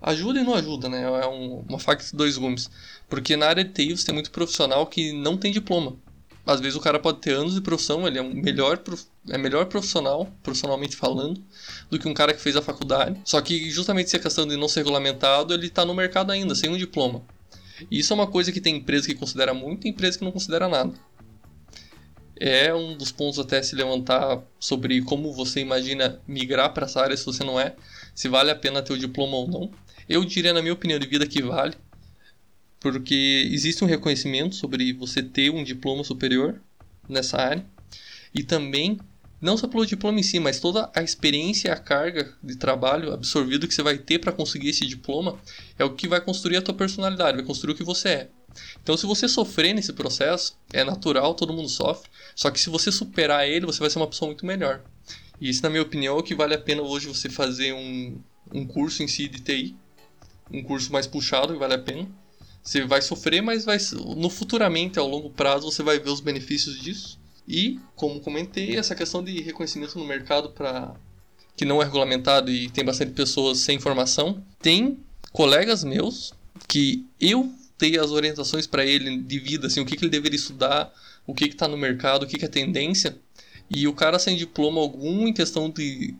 [0.00, 1.02] ajuda e não ajuda, né?
[1.02, 2.70] É um, uma faca de dois gumes.
[3.08, 5.96] Porque na área de TI você tem muito profissional que não tem diploma.
[6.44, 8.82] Às vezes o cara pode ter anos de profissão, ele é um melhor,
[9.28, 11.40] é melhor profissional, profissionalmente falando,
[11.88, 13.20] do que um cara que fez a faculdade.
[13.24, 16.54] Só que justamente se a questão de não ser regulamentado, ele está no mercado ainda,
[16.56, 17.22] sem um diploma.
[17.88, 20.32] E isso é uma coisa que tem empresa que considera muito e empresa que não
[20.32, 20.92] considera nada
[22.38, 27.16] é um dos pontos até se levantar sobre como você imagina migrar para essa área
[27.16, 27.74] se você não é,
[28.14, 29.70] se vale a pena ter o diploma ou não.
[30.08, 31.74] Eu diria, na minha opinião de vida, que vale,
[32.80, 36.60] porque existe um reconhecimento sobre você ter um diploma superior
[37.08, 37.64] nessa área
[38.34, 38.98] e também
[39.40, 43.12] não só pelo diploma em si, mas toda a experiência e a carga de trabalho
[43.12, 45.36] absorvido que você vai ter para conseguir esse diploma
[45.76, 48.28] é o que vai construir a tua personalidade, vai construir o que você é.
[48.82, 52.10] Então, se você sofrer nesse processo, é natural, todo mundo sofre.
[52.34, 54.82] Só que se você superar ele, você vai ser uma pessoa muito melhor.
[55.40, 58.18] E isso, na minha opinião, é o que vale a pena hoje você fazer um,
[58.52, 59.76] um curso em si de TI.
[60.50, 62.08] Um curso mais puxado, que vale a pena.
[62.62, 63.78] Você vai sofrer, mas vai,
[64.16, 67.18] no futuramente, ao longo prazo, você vai ver os benefícios disso.
[67.46, 70.94] E, como comentei, essa questão de reconhecimento no mercado para
[71.56, 74.42] que não é regulamentado e tem bastante pessoas sem formação.
[74.60, 74.98] Tem
[75.32, 76.32] colegas meus
[76.68, 80.36] que eu dei as orientações para ele de vida, assim, o que, que ele deveria
[80.36, 80.92] estudar,
[81.26, 83.16] o que está no mercado, o que, que é tendência.
[83.68, 86.14] E o cara sem diploma algum, em questão de.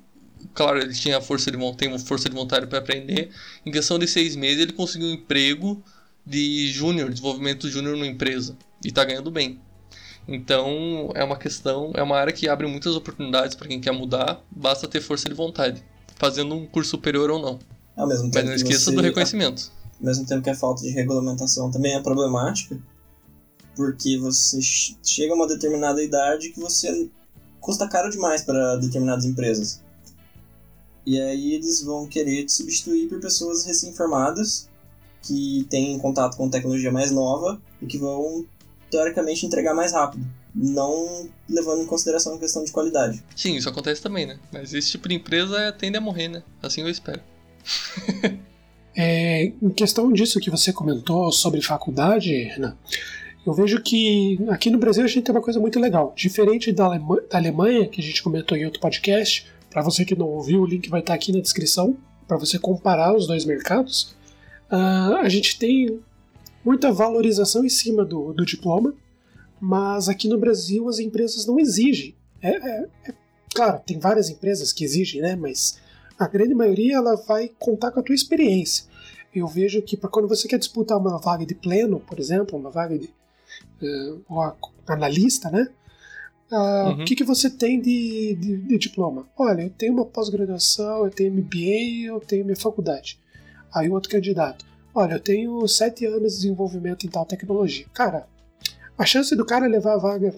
[0.55, 3.31] Claro, ele tinha força de tem força de vontade para aprender.
[3.65, 5.81] Em questão de seis meses, ele conseguiu um emprego
[6.27, 8.57] de júnior, desenvolvimento júnior numa empresa.
[8.85, 9.61] E está ganhando bem.
[10.27, 14.41] Então, é uma questão, é uma área que abre muitas oportunidades para quem quer mudar,
[14.51, 15.83] basta ter força de vontade,
[16.17, 17.59] fazendo um curso superior ou não.
[18.35, 19.71] Mas não esqueça você, do reconhecimento.
[20.03, 22.77] Ao mesmo tempo que a falta de regulamentação também é problemática,
[23.77, 27.09] porque você chega a uma determinada idade que você
[27.61, 29.81] custa caro demais para determinadas empresas.
[31.07, 34.69] E aí eles vão querer te substituir por pessoas recém-formadas
[35.23, 38.45] que têm contato com tecnologia mais nova e que vão
[38.91, 43.23] teoricamente entregar mais rápido, não levando em consideração a questão de qualidade.
[43.37, 44.41] Sim, isso acontece também, né?
[44.53, 46.43] Mas esse tipo de empresa tende a morrer, né?
[46.61, 47.23] Assim eu espero.
[48.95, 52.77] é, em questão disso que você comentou sobre faculdade, Renan,
[53.45, 56.13] eu vejo que aqui no Brasil a gente tem uma coisa muito legal.
[56.17, 60.27] Diferente da, da Alemanha, que a gente comentou em outro podcast, para você que não
[60.27, 61.97] ouviu, o link vai estar aqui na descrição,
[62.29, 64.15] para você comparar os dois mercados.
[64.71, 66.01] Uh, a gente tem
[66.65, 68.95] muita valorização em cima do, do diploma,
[69.61, 72.15] mas aqui no Brasil as empresas não exigem.
[72.41, 73.15] É, é, é,
[73.55, 75.37] claro, tem várias empresas que exigem, né?
[75.37, 75.79] Mas
[76.19, 78.87] a grande maioria ela vai contar com a tua experiência.
[79.35, 82.71] Eu vejo que para quando você quer disputar uma vaga de pleno, por exemplo, uma
[82.71, 83.09] vaga de
[83.83, 84.55] uh,
[84.87, 85.69] analista, né?
[86.51, 87.03] Uh, uhum.
[87.03, 89.27] O que, que você tem de, de, de diploma?
[89.39, 93.19] Olha, eu tenho uma pós-graduação, eu tenho MBA, eu tenho minha faculdade.
[93.75, 97.87] Aí o outro candidato, Olha, eu tenho sete anos de desenvolvimento em tal tecnologia.
[97.95, 98.29] Cara,
[98.97, 100.35] a chance do cara levar a vaga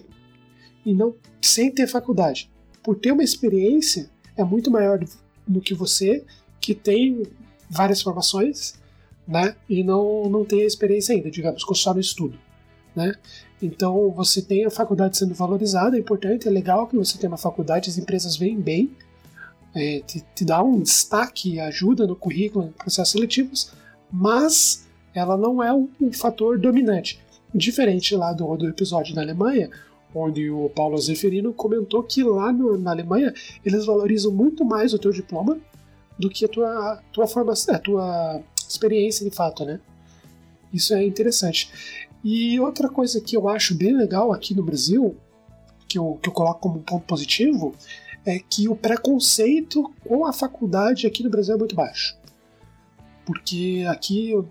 [0.85, 2.49] e não sem ter faculdade,
[2.81, 4.97] por ter uma experiência, é muito maior
[5.47, 6.23] do que você
[6.59, 7.23] que tem
[7.69, 8.75] várias formações,
[9.27, 9.55] né?
[9.69, 12.37] E não, não tem a experiência ainda, digamos, só no estudo,
[12.95, 13.13] né?
[13.61, 17.37] Então você tem a faculdade sendo valorizada, é importante, é legal que você tenha uma
[17.37, 18.91] faculdade, as empresas veem bem,
[19.73, 23.71] é, te, te dá um destaque, ajuda no currículo, em processos seletivos,
[24.11, 27.19] mas ela não é um, um fator dominante.
[27.53, 29.69] Diferente lá do, do episódio na Alemanha,
[30.15, 34.99] onde o Paulo Zeferino comentou que lá no, na Alemanha eles valorizam muito mais o
[34.99, 35.59] teu diploma
[36.17, 39.79] do que a tua, tua formação, a tua experiência de fato, né?
[40.73, 41.69] Isso é interessante.
[42.23, 45.15] E outra coisa que eu acho bem legal aqui no Brasil,
[45.87, 47.75] que eu, que eu coloco como ponto positivo,
[48.25, 52.17] é que o preconceito com a faculdade aqui no Brasil é muito baixo
[53.25, 54.47] porque aqui eu,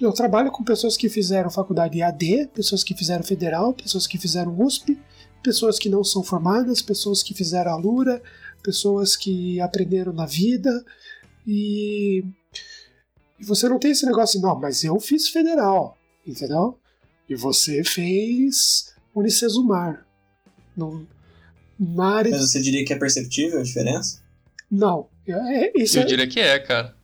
[0.00, 4.58] eu trabalho com pessoas que fizeram faculdade AD, pessoas que fizeram federal, pessoas que fizeram
[4.60, 4.98] USP,
[5.42, 8.22] pessoas que não são formadas, pessoas que fizeram a Lura,
[8.62, 10.84] pessoas que aprenderam na vida
[11.46, 12.24] e,
[13.38, 16.78] e você não tem esse negócio assim, não, mas eu fiz federal, entendeu?
[17.28, 20.06] E você fez Unicesumar.
[20.76, 21.06] Não,
[21.78, 22.30] na área...
[22.30, 24.20] Mas você diria que é perceptível a diferença?
[24.70, 25.08] Não.
[25.28, 26.06] É, isso eu é...
[26.06, 26.95] diria que é, cara.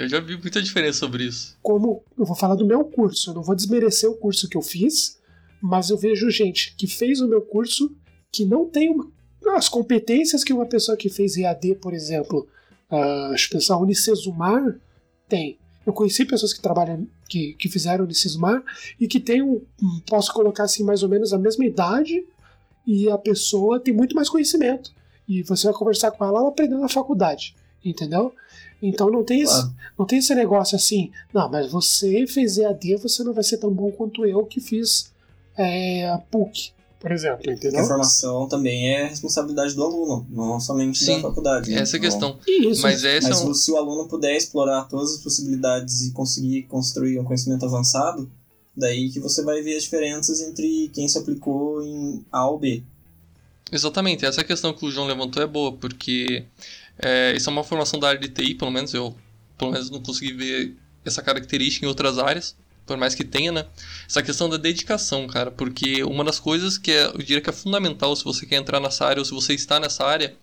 [0.00, 1.58] Eu já vi muita diferença sobre isso.
[1.62, 4.62] Como eu vou falar do meu curso, eu não vou desmerecer o curso que eu
[4.62, 5.20] fiz,
[5.60, 7.94] mas eu vejo gente que fez o meu curso
[8.32, 9.12] que não tem uma,
[9.54, 12.48] as competências que uma pessoa que fez EAD, por exemplo,
[13.34, 14.74] acho que pensar Unicesumar
[15.28, 15.58] tem.
[15.84, 18.62] Eu conheci pessoas que trabalham, que, que fizeram Unicesumar
[18.98, 19.60] e que tem um,
[20.08, 22.24] posso colocar assim, mais ou menos a mesma idade
[22.86, 24.94] e a pessoa tem muito mais conhecimento.
[25.28, 28.32] E você vai conversar com ela, ela aprendeu na faculdade, entendeu?
[28.82, 29.60] Então não tem, claro.
[29.60, 33.58] esse, não tem esse negócio assim, não, mas você fez EAD, você não vai ser
[33.58, 35.10] tão bom quanto eu que fiz
[35.56, 37.80] é, a PUC, por exemplo, entendeu?
[37.80, 41.72] A formação também é responsabilidade do aluno, não somente Sim, da faculdade.
[41.72, 42.38] Essa é a questão.
[42.46, 42.82] Isso.
[42.82, 43.54] Mas, essa mas é um...
[43.54, 48.30] se o aluno puder explorar todas as possibilidades e conseguir construir um conhecimento avançado,
[48.76, 52.82] daí que você vai ver as diferenças entre quem se aplicou em A ou B.
[53.72, 56.44] Exatamente, essa questão que o João levantou é boa, porque
[57.02, 59.16] é, isso é uma formação da área de TI, pelo menos eu
[59.58, 62.56] pelo menos não consegui ver essa característica em outras áreas.
[62.86, 63.66] por mais que tenha, né?
[64.08, 67.52] Essa questão da dedicação, cara, porque uma das coisas que é, eu diria que é
[67.52, 70.34] fundamental se você quer entrar nessa área ou se você está nessa área,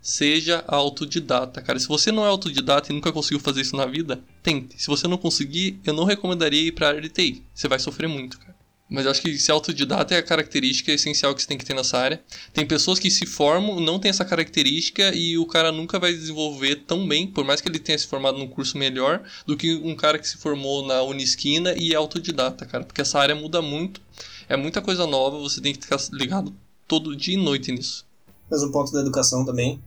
[0.00, 1.78] seja autodidata, cara.
[1.78, 4.82] Se você não é autodidata e nunca conseguiu fazer isso na vida, tente.
[4.82, 7.44] Se você não conseguir, eu não recomendaria ir para a área de TI.
[7.54, 8.56] Você vai sofrer muito, cara.
[8.92, 11.74] Mas eu acho que ser autodidata é a característica essencial que você tem que ter
[11.74, 12.22] nessa área.
[12.52, 16.84] Tem pessoas que se formam, não tem essa característica e o cara nunca vai desenvolver
[16.86, 19.96] tão bem, por mais que ele tenha se formado num curso melhor, do que um
[19.96, 22.84] cara que se formou na Unisquina e é autodidata, cara.
[22.84, 23.98] Porque essa área muda muito,
[24.46, 26.54] é muita coisa nova, você tem que ficar ligado
[26.86, 28.04] todo dia e noite nisso.
[28.50, 29.80] Mas um ponto da educação também,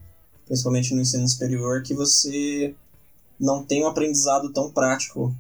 [0.48, 2.74] principalmente no ensino superior, que você
[3.40, 5.36] não tem um aprendizado tão prático.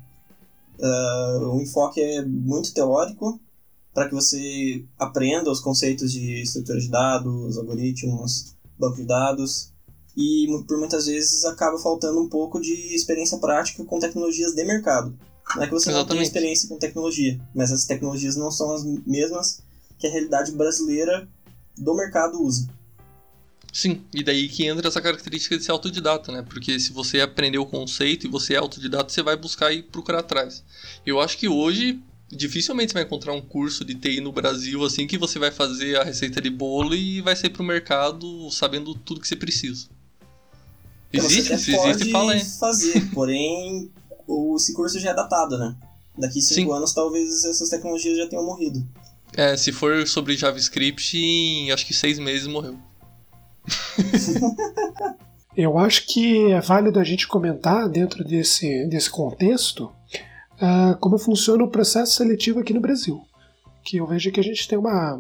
[0.78, 3.40] Uh, o enfoque é muito teórico
[3.96, 9.72] para que você aprenda os conceitos de estrutura de dados, algoritmos, banco de dados,
[10.18, 15.18] e por muitas vezes acaba faltando um pouco de experiência prática com tecnologias de mercado.
[15.56, 16.10] Não é que você Exatamente.
[16.10, 19.64] não tem experiência com tecnologia, mas as tecnologias não são as mesmas
[19.98, 21.26] que a realidade brasileira
[21.78, 22.68] do mercado usa.
[23.72, 26.42] Sim, e daí que entra essa característica de ser autodidata, né?
[26.42, 30.20] Porque se você aprendeu o conceito e você é autodidata, você vai buscar e procurar
[30.20, 30.64] atrás.
[31.06, 35.06] Eu acho que hoje dificilmente você vai encontrar um curso de TI no Brasil assim
[35.08, 39.22] que você vai fazer a receita de bolo e vai sair pro mercado sabendo tudo
[39.22, 39.88] que você precisa.
[41.12, 42.44] Existe, se existe, fala aí.
[42.44, 43.92] fazer, porém
[44.56, 45.76] esse curso já é datado, né?
[46.18, 46.78] Daqui cinco Sim.
[46.78, 48.86] anos talvez essas tecnologias já tenham morrido.
[49.38, 52.78] É, se for sobre JavaScript, em acho que seis meses morreu.
[55.56, 59.90] Eu acho que é válido a gente comentar dentro desse, desse contexto
[60.56, 63.22] uh, como funciona o processo seletivo aqui no Brasil.
[63.84, 65.20] Que eu vejo que a gente tem uma,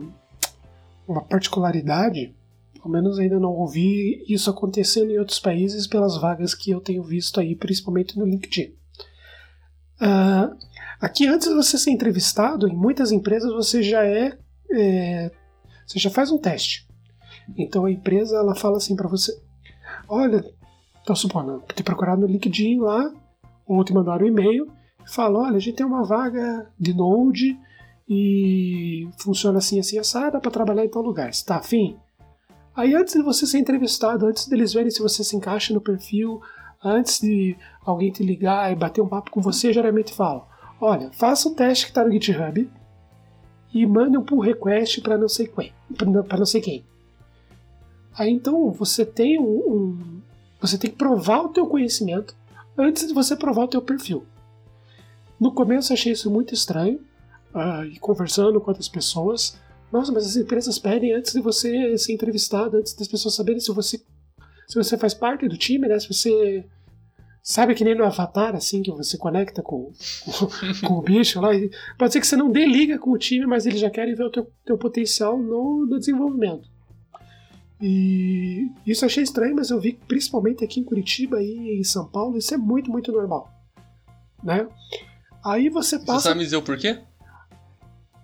[1.07, 2.35] uma particularidade,
[2.73, 7.03] pelo menos ainda não ouvi isso acontecendo em outros países pelas vagas que eu tenho
[7.03, 8.73] visto aí, principalmente no LinkedIn.
[10.01, 10.55] Uh,
[10.99, 14.37] aqui, antes de você ser entrevistado, em muitas empresas você já é,
[14.71, 15.31] é
[15.85, 16.87] você já faz um teste.
[17.57, 19.31] Então a empresa ela fala assim para você:
[20.07, 20.43] olha,
[21.05, 23.13] tô supondo, ter procurado no LinkedIn lá,
[23.65, 24.67] ou te mandaram um e-mail
[25.05, 27.57] fala: olha, a gente tem uma vaga de Node
[28.07, 31.29] e funciona assim, assim, assada para trabalhar em tal lugar.
[31.29, 31.97] Está afim?
[32.75, 36.41] Aí, antes de você ser entrevistado, antes deles verem se você se encaixa no perfil,
[36.83, 40.47] antes de alguém te ligar e bater um papo com você, geralmente fala:
[40.79, 42.69] olha, faça um teste que está no GitHub
[43.73, 45.73] e mande um pull request para não sei quem,
[46.27, 46.85] para não sei quem.
[48.17, 50.21] Aí então você tem um, um,
[50.61, 52.35] você tem que provar o teu conhecimento
[52.77, 54.25] antes de você provar o teu perfil.
[55.45, 56.99] No começo achei isso muito estranho,
[57.53, 59.55] uh, e conversando com outras pessoas.
[59.91, 63.71] Nossa, mas as empresas pedem antes de você ser entrevistado, antes das pessoas saberem se
[63.71, 64.01] você,
[64.67, 65.99] se você faz parte do time, né?
[65.99, 66.65] Se você
[67.43, 69.91] Sabe que nem no Avatar, assim, que você conecta com,
[70.25, 71.49] com, com o bicho lá.
[71.95, 74.23] Pode ser que você não dê liga com o time, mas eles já querem ver
[74.23, 76.67] o teu, teu potencial no, no desenvolvimento.
[77.79, 82.35] E isso achei estranho, mas eu vi principalmente aqui em Curitiba e em São Paulo,
[82.35, 83.47] isso é muito, muito normal.
[84.43, 84.67] Né?
[85.45, 86.21] Aí você passa.
[86.21, 86.99] Você sabe dizer o porquê?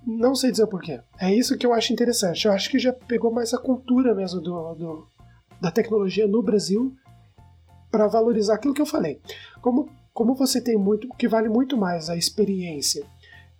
[0.03, 0.99] Não sei dizer o porquê.
[1.19, 2.45] É isso que eu acho interessante.
[2.45, 5.07] Eu acho que já pegou mais a cultura mesmo do, do
[5.62, 6.95] da tecnologia no Brasil
[7.91, 9.21] para valorizar aquilo que eu falei.
[9.62, 13.05] Como, como você tem muito, que vale muito mais a experiência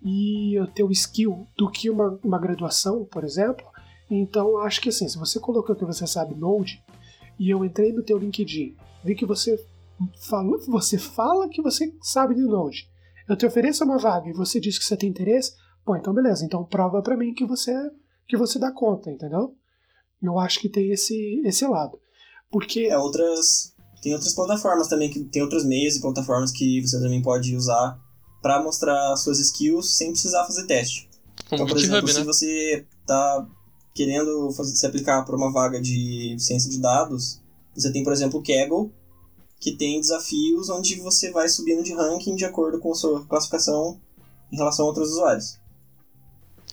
[0.02, 3.64] e o teu skill do que uma, uma graduação, por exemplo,
[4.10, 6.82] então acho que assim, se você colocou que você sabe Node
[7.38, 9.64] e eu entrei no teu LinkedIn, vi que você
[10.18, 12.90] falou, você fala que você sabe de Node
[13.28, 15.52] eu te ofereço uma vaga e você diz que você tem interesse,
[15.84, 17.72] pô, então beleza, então prova para mim que você
[18.26, 19.54] que você dá conta, entendeu?
[20.22, 21.98] Eu acho que tem esse esse lado.
[22.50, 27.00] Porque é outras tem outras plataformas também que tem outros meios e plataformas que você
[27.00, 27.98] também pode usar
[28.42, 31.08] para mostrar suas skills sem precisar fazer teste.
[31.48, 32.12] Como então, por exemplo, Hub, né?
[32.12, 33.46] se você tá
[33.94, 37.40] querendo fazer, se aplicar para uma vaga de ciência de dados,
[37.74, 38.92] você tem, por exemplo, o Kaggle,
[39.62, 44.00] que tem desafios onde você vai subindo de ranking de acordo com a sua classificação
[44.52, 45.56] em relação a outros usuários.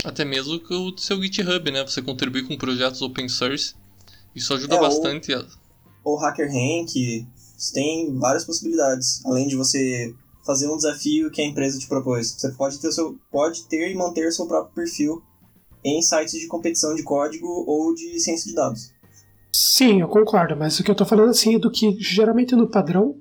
[0.04, 1.84] Até mesmo com o seu GitHub, né?
[1.84, 3.76] Você contribuir com projetos open source.
[4.36, 5.32] Isso ajuda é, bastante.
[5.36, 5.46] Ou,
[6.04, 7.28] ou HackerRank,
[7.74, 9.24] tem várias possibilidades.
[9.24, 12.32] Além de você fazer um desafio que a empresa te propôs.
[12.32, 15.22] Você pode ter, seu, pode ter e manter seu próprio perfil
[15.84, 18.92] em sites de competição de código ou de ciência de dados.
[19.52, 22.68] Sim, eu concordo, mas o que eu estou falando assim é do que geralmente no
[22.68, 23.16] padrão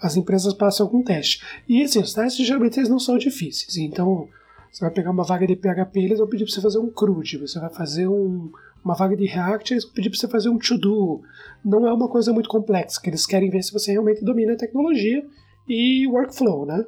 [0.00, 1.42] as empresas passam algum teste.
[1.68, 3.76] E assim, os testes geralmente eles não são difíceis.
[3.76, 4.28] Então,
[4.70, 7.38] você vai pegar uma vaga de PHP, eles vão pedir para você fazer um CRUD,
[7.38, 8.50] você vai fazer um,
[8.84, 11.22] uma vaga de React, eles vão pedir para você fazer um to-do.
[11.64, 14.56] Não é uma coisa muito complexa, que eles querem ver se você realmente domina a
[14.56, 15.24] tecnologia
[15.68, 16.84] e workflow, né?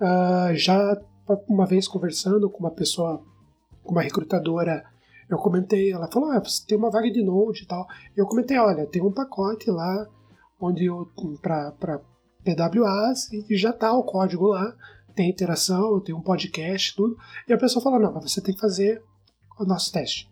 [0.00, 0.96] Uh, já
[1.48, 3.22] uma vez conversando com uma pessoa,
[3.82, 4.84] com uma recrutadora,
[5.28, 7.86] eu comentei, ela falou, ah, você tem uma vaga de Node e tal.
[8.16, 10.06] Eu comentei, olha, tem um pacote lá
[10.60, 11.08] onde eu
[11.40, 12.00] para
[12.44, 14.74] PWAs e já tá o código lá,
[15.14, 17.16] tem interação, tem um podcast, tudo.
[17.48, 19.02] E a pessoa falou, não, mas você tem que fazer
[19.58, 20.30] o nosso teste.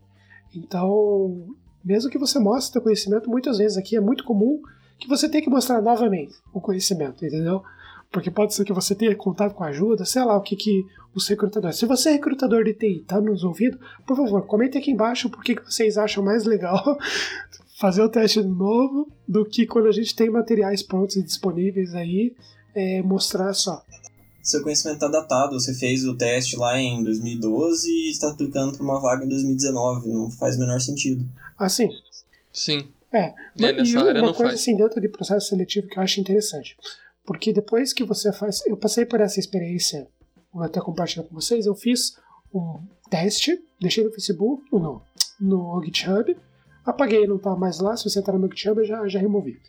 [0.54, 1.46] Então,
[1.84, 4.60] mesmo que você mostre o conhecimento, muitas vezes aqui é muito comum
[4.98, 7.62] que você tenha que mostrar novamente o conhecimento, entendeu?
[8.10, 11.28] Porque pode ser que você tenha contato com ajuda, sei lá o que, que os
[11.28, 11.76] recrutadores.
[11.76, 15.42] Se você é recrutador de TI está nos ouvindo, por favor, comente aqui embaixo por
[15.42, 16.98] que, que vocês acham mais legal
[17.78, 22.34] fazer o teste novo do que quando a gente tem materiais prontos e disponíveis aí,
[22.74, 23.84] é, mostrar só.
[24.42, 28.82] Seu conhecimento está datado, você fez o teste lá em 2012 e está aplicando para
[28.82, 31.24] uma vaga em 2019, não faz o menor sentido.
[31.58, 31.88] Assim.
[32.52, 32.88] Sim.
[33.12, 34.60] É, É, nessa e área uma não coisa faz.
[34.60, 36.76] assim dentro de processo seletivo que eu acho interessante.
[37.24, 38.66] Porque depois que você faz.
[38.66, 40.08] Eu passei por essa experiência,
[40.52, 41.66] vou até compartilhar com vocês.
[41.66, 42.16] Eu fiz
[42.52, 45.02] um teste, deixei no Facebook, no,
[45.40, 46.36] no GitHub,
[46.84, 47.96] apaguei, não tá mais lá.
[47.96, 49.60] Se você entrar no meu GitHub, eu já, já removi.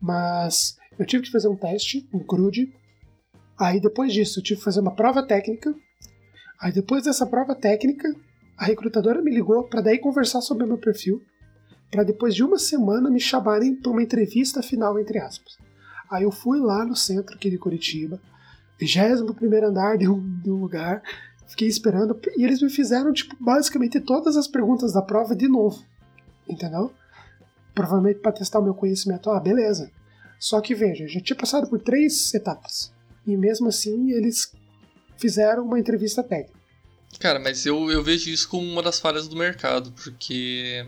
[0.00, 2.72] Mas eu tive que fazer um teste, um CRUD.
[3.58, 5.74] Aí depois disso, eu tive que fazer uma prova técnica.
[6.60, 8.14] Aí depois dessa prova técnica,
[8.56, 11.22] a recrutadora me ligou para daí conversar sobre o meu perfil
[11.90, 15.56] para depois de uma semana me chamarem para uma entrevista final, entre aspas.
[16.10, 18.20] Aí eu fui lá no centro aqui de Curitiba,
[18.78, 21.02] 21 andar de um, de um lugar,
[21.46, 25.84] fiquei esperando, e eles me fizeram, tipo, basicamente todas as perguntas da prova de novo,
[26.48, 26.92] entendeu?
[27.74, 29.30] Provavelmente para testar o meu conhecimento.
[29.30, 29.90] Ah, beleza.
[30.38, 32.92] Só que veja, já tinha passado por três etapas,
[33.26, 34.52] e mesmo assim eles
[35.16, 36.56] fizeram uma entrevista técnica.
[37.18, 40.86] Cara, mas eu, eu vejo isso como uma das falhas do mercado, porque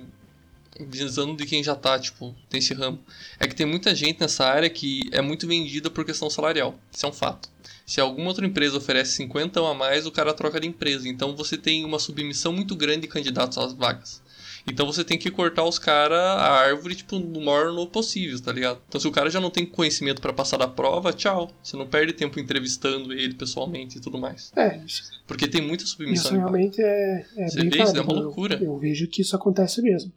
[0.79, 2.99] visando de quem já tá, tipo, tem esse ramo,
[3.39, 6.79] é que tem muita gente nessa área que é muito vendida por questão salarial.
[6.93, 7.49] Isso é um fato.
[7.87, 11.09] Se alguma outra empresa oferece 50 a mais, o cara troca de empresa.
[11.09, 14.23] Então você tem uma submissão muito grande de candidatos às vagas.
[14.67, 18.53] Então você tem que cortar os caras a árvore, tipo, no maior no possível, tá
[18.53, 18.79] ligado?
[18.87, 21.51] Então se o cara já não tem conhecimento para passar da prova, tchau.
[21.63, 24.53] Você não perde tempo entrevistando ele pessoalmente e tudo mais.
[24.55, 26.33] É, isso, Porque tem muita submissão.
[26.33, 28.59] isso realmente é, é Você bem vê isso, é uma Eu- loucura.
[28.63, 30.13] Eu, vejo que isso acontece mesmo.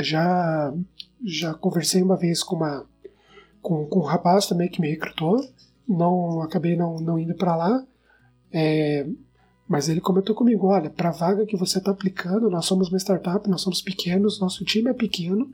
[0.00, 0.72] Já,
[1.24, 2.86] já conversei uma vez com, uma,
[3.60, 5.36] com, com um rapaz também que me recrutou.
[5.88, 7.84] Não acabei não, não indo para lá.
[8.52, 9.06] É,
[9.68, 13.48] mas ele comentou comigo: olha, para vaga que você está aplicando, nós somos uma startup,
[13.48, 15.50] nós somos pequenos, nosso time é pequeno,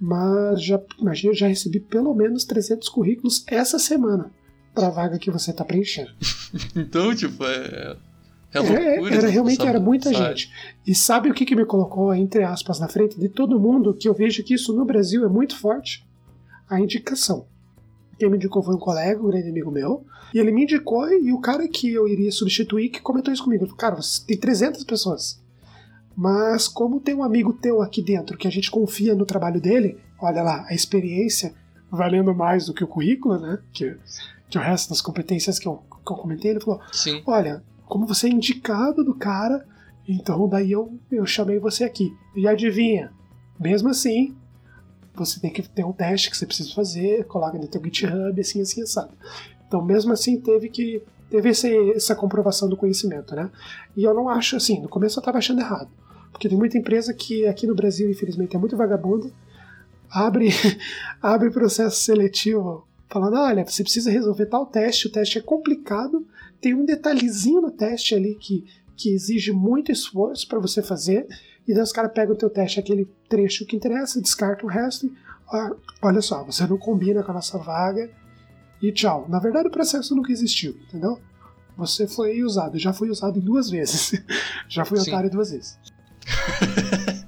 [0.00, 4.30] mas já, imagina, já recebi pelo menos 300 currículos essa semana
[4.74, 6.10] para vaga que você está preenchendo.
[6.76, 7.96] Então, tipo, é.
[8.54, 8.84] É É, loucura.
[9.08, 10.50] era essa- realmente era muita gente.
[10.86, 13.94] E sabe o que, que me colocou, entre aspas, na frente de todo mundo?
[13.94, 16.06] Que eu vejo que isso no Brasil é muito forte?
[16.68, 17.46] A indicação.
[18.18, 20.04] Quem me indicou foi um colega, um grande amigo meu.
[20.34, 23.62] E ele me indicou e o cara que eu iria substituir que comentou isso comigo.
[23.64, 25.40] Ele falou, cara, você tem 300 pessoas.
[26.16, 29.98] Mas como tem um amigo teu aqui dentro que a gente confia no trabalho dele,
[30.20, 31.54] olha lá, a experiência
[31.90, 33.58] valendo mais do que o currículo, né?
[33.72, 33.96] Que,
[34.48, 37.22] que o resto das competências que eu, que eu comentei, ele falou, Sim.
[37.26, 39.66] olha, como você é indicado do cara,
[40.08, 42.14] então daí eu, eu chamei você aqui.
[42.34, 43.12] E adivinha,
[43.58, 44.34] mesmo assim,
[45.14, 48.60] você tem que ter um teste que você precisa fazer, coloca no teu GitHub, assim,
[48.60, 49.12] assim, assado.
[49.66, 53.50] Então, mesmo assim, teve que teve esse, essa comprovação do conhecimento, né?
[53.96, 55.88] E eu não acho assim, no começo eu tava achando errado.
[56.30, 59.30] Porque tem muita empresa que aqui no Brasil, infelizmente, é muito vagabunda,
[60.10, 60.50] abre,
[61.22, 66.26] abre processo seletivo falando, olha, você precisa resolver tal teste, o teste é complicado,
[66.62, 68.64] tem um detalhezinho no teste ali que,
[68.96, 71.26] que exige muito esforço para você fazer,
[71.66, 75.06] e daí os caras pegam o teu teste, aquele trecho que interessa, descarta o resto
[75.06, 75.12] e,
[75.52, 78.08] ah, olha só, você não combina com a nossa vaga,
[78.80, 79.26] e tchau.
[79.28, 81.20] Na verdade o processo nunca existiu, entendeu?
[81.76, 84.12] Você foi usado, já foi usado em duas vezes.
[84.68, 85.10] já fui Sim.
[85.10, 85.78] otário duas vezes.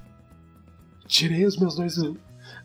[1.06, 2.16] Tirei os meus dois do,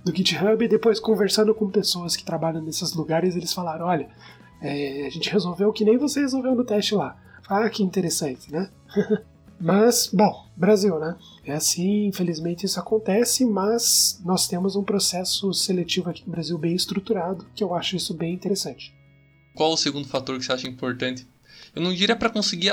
[0.04, 4.10] do GitHub e depois conversando com pessoas que trabalham nesses lugares, eles falaram, olha,
[4.62, 7.18] é, a gente resolveu que nem você resolveu no teste lá.
[7.48, 8.70] Ah, que interessante, né?
[9.60, 11.16] mas, bom, Brasil, né?
[11.46, 16.76] É assim, infelizmente isso acontece, mas nós temos um processo seletivo aqui no Brasil bem
[16.76, 18.94] estruturado, que eu acho isso bem interessante.
[19.56, 21.28] Qual o segundo fator que você acha importante?
[21.76, 22.72] Eu não diria para conseguir,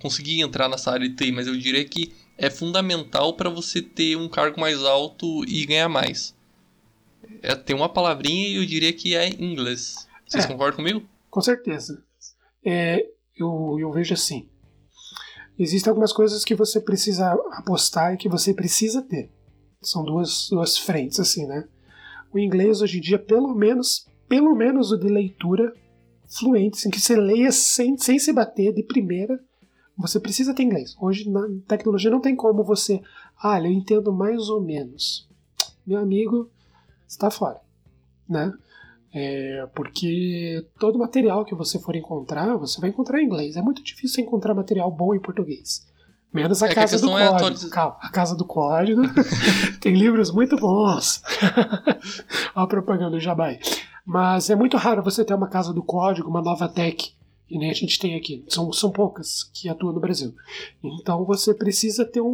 [0.00, 4.16] conseguir entrar nessa área de TI, mas eu diria que é fundamental para você ter
[4.16, 6.34] um cargo mais alto e ganhar mais.
[7.42, 10.06] É, tem uma palavrinha e eu diria que é inglês.
[10.26, 10.48] Vocês É.
[10.48, 11.02] concordam comigo?
[11.30, 12.02] Com certeza.
[12.64, 13.06] É,
[13.36, 14.48] eu, eu vejo assim.
[15.58, 19.30] Existem algumas coisas que você precisa apostar e que você precisa ter.
[19.82, 21.68] São duas, duas frentes, assim, né?
[22.32, 25.72] O inglês hoje em dia, pelo menos, pelo menos o de leitura
[26.28, 29.38] fluente, assim, que você leia sem, sem se bater de primeira,
[30.00, 30.96] Você precisa ter inglês.
[30.98, 33.02] Hoje na tecnologia não tem como você.
[33.36, 35.28] Ah, eu entendo mais ou menos.
[35.86, 36.50] Meu amigo,
[37.06, 37.60] está fora,
[38.26, 38.50] né?
[39.12, 43.56] É, porque todo material que você for encontrar, você vai encontrar em inglês.
[43.56, 45.86] É muito difícil encontrar material bom em português.
[46.32, 47.28] Menos a É Casa do é
[47.70, 49.02] Calma, a Casa do Código
[49.80, 51.22] tem livros muito bons.
[52.54, 53.58] Olha a propaganda do Jabai.
[54.06, 57.14] Mas é muito raro você ter uma Casa do Código, uma nova tech,
[57.48, 58.44] que nem a gente tem aqui.
[58.48, 60.32] São, são poucas que atuam no Brasil.
[60.82, 62.28] Então você precisa ter um,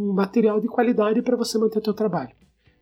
[0.00, 2.32] um material de qualidade para você manter o seu trabalho.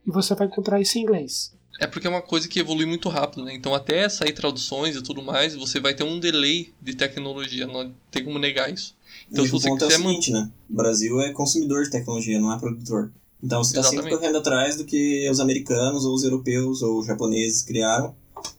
[0.07, 1.57] E você vai encontrar isso em inglês.
[1.79, 3.55] É porque é uma coisa que evolui muito rápido, né?
[3.55, 7.93] Então até sair traduções e tudo mais, você vai ter um delay de tecnologia, não
[8.11, 8.95] tem como negar isso.
[9.31, 10.51] Então e se você ponto é o quiser seguinte, né?
[10.71, 13.13] O Brasil é consumidor de tecnologia, não é produtor.
[13.43, 17.07] Então você está sempre correndo atrás do que os americanos, ou os europeus, ou os
[17.07, 18.15] japoneses criaram.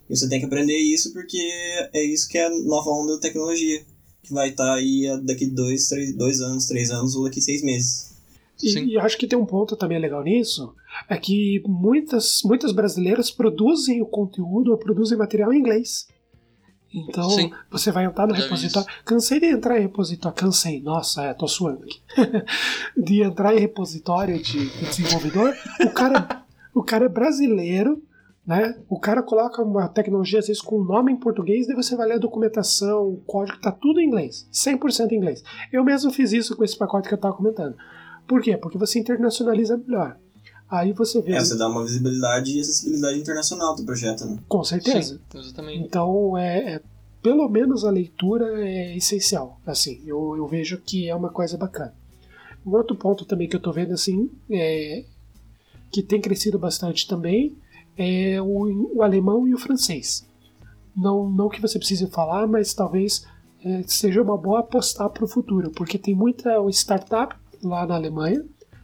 [0.09, 1.37] E você tem que aprender isso porque
[1.93, 3.83] é isso que é a nova onda da tecnologia.
[4.23, 7.61] Que vai estar aí a- daqui dois, três, dois anos, três anos, ou daqui seis
[7.63, 8.06] meses.
[8.61, 10.73] E, e eu acho que tem um ponto também legal nisso,
[11.09, 16.07] é que muitas, muitos brasileiros produzem o conteúdo ou produzem material em inglês.
[16.93, 17.51] Então, Sim.
[17.69, 18.89] você vai entrar no vi repositório.
[19.03, 20.37] Cansei de entrar em repositório.
[20.37, 22.01] Cansei, nossa, é, tô suando aqui.
[22.97, 25.53] de entrar em repositório de, de desenvolvedor.
[25.85, 28.01] O cara, o cara é brasileiro,
[28.45, 28.75] né?
[28.87, 32.07] O cara coloca uma tecnologia, às vezes, com um nome em português, daí você vai
[32.07, 34.47] ler a documentação, o código, tá tudo em inglês.
[34.53, 35.43] 100% em inglês.
[35.71, 37.75] Eu mesmo fiz isso com esse pacote que eu tava comentando.
[38.27, 38.57] Por quê?
[38.57, 40.17] Porque você internacionaliza melhor.
[40.69, 41.33] Aí você vê.
[41.33, 44.37] É, você dá uma visibilidade e acessibilidade internacional do projeto, né?
[44.49, 45.19] Com certeza.
[45.31, 45.83] Sim, exatamente.
[45.85, 46.81] Então, é, é-
[47.21, 49.59] pelo menos a leitura é essencial.
[49.65, 51.93] Assim, eu, eu vejo que é uma coisa bacana.
[52.65, 55.05] Um outro ponto também que eu tô vendo assim, é,
[55.89, 57.55] que tem crescido bastante também,
[57.97, 60.27] é o, o alemão e o francês.
[60.95, 63.25] Não, não que você precise falar, mas talvez
[63.63, 68.43] é, seja uma boa apostar para o futuro, porque tem muita startup lá na Alemanha,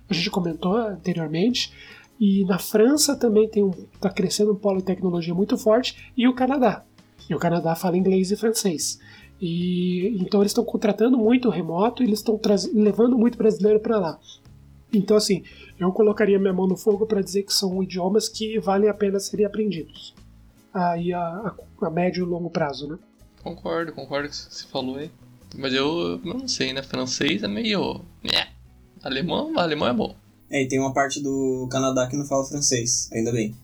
[0.10, 1.74] a gente comentou anteriormente,
[2.20, 6.28] e na França também tem um, tá crescendo um polo de tecnologia muito forte, e
[6.28, 6.84] o Canadá.
[7.30, 9.00] E o Canadá fala inglês e francês.
[9.42, 12.40] E então eles estão contratando muito remoto, eles estão
[12.74, 14.20] levando muito brasileiro para lá.
[14.94, 15.44] Então assim,
[15.80, 19.20] eu colocaria minha mão no fogo para dizer que são idiomas que valem a pena
[19.20, 20.14] serem aprendidos.
[20.74, 21.56] Aí a, a,
[21.86, 22.98] a médio e longo prazo, né?
[23.44, 25.12] Concordo, concordo com o que você falou aí.
[25.56, 26.82] Mas eu, eu não sei, né?
[26.82, 28.02] Francês é meio.
[28.24, 28.48] É.
[29.04, 30.16] Alemão, alemão é bom.
[30.50, 33.56] É, e tem uma parte do Canadá que não fala francês, ainda bem.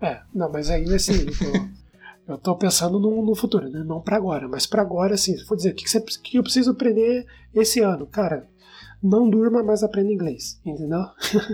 [0.00, 3.84] É, não, mas ainda assim, eu tô, eu tô pensando no, no futuro, né?
[3.84, 6.38] Não pra agora, mas pra agora, assim, se for dizer, o que, que, você, que
[6.38, 8.06] eu preciso aprender esse ano?
[8.06, 8.48] Cara,
[9.02, 11.04] não durma, mas aprenda inglês, entendeu?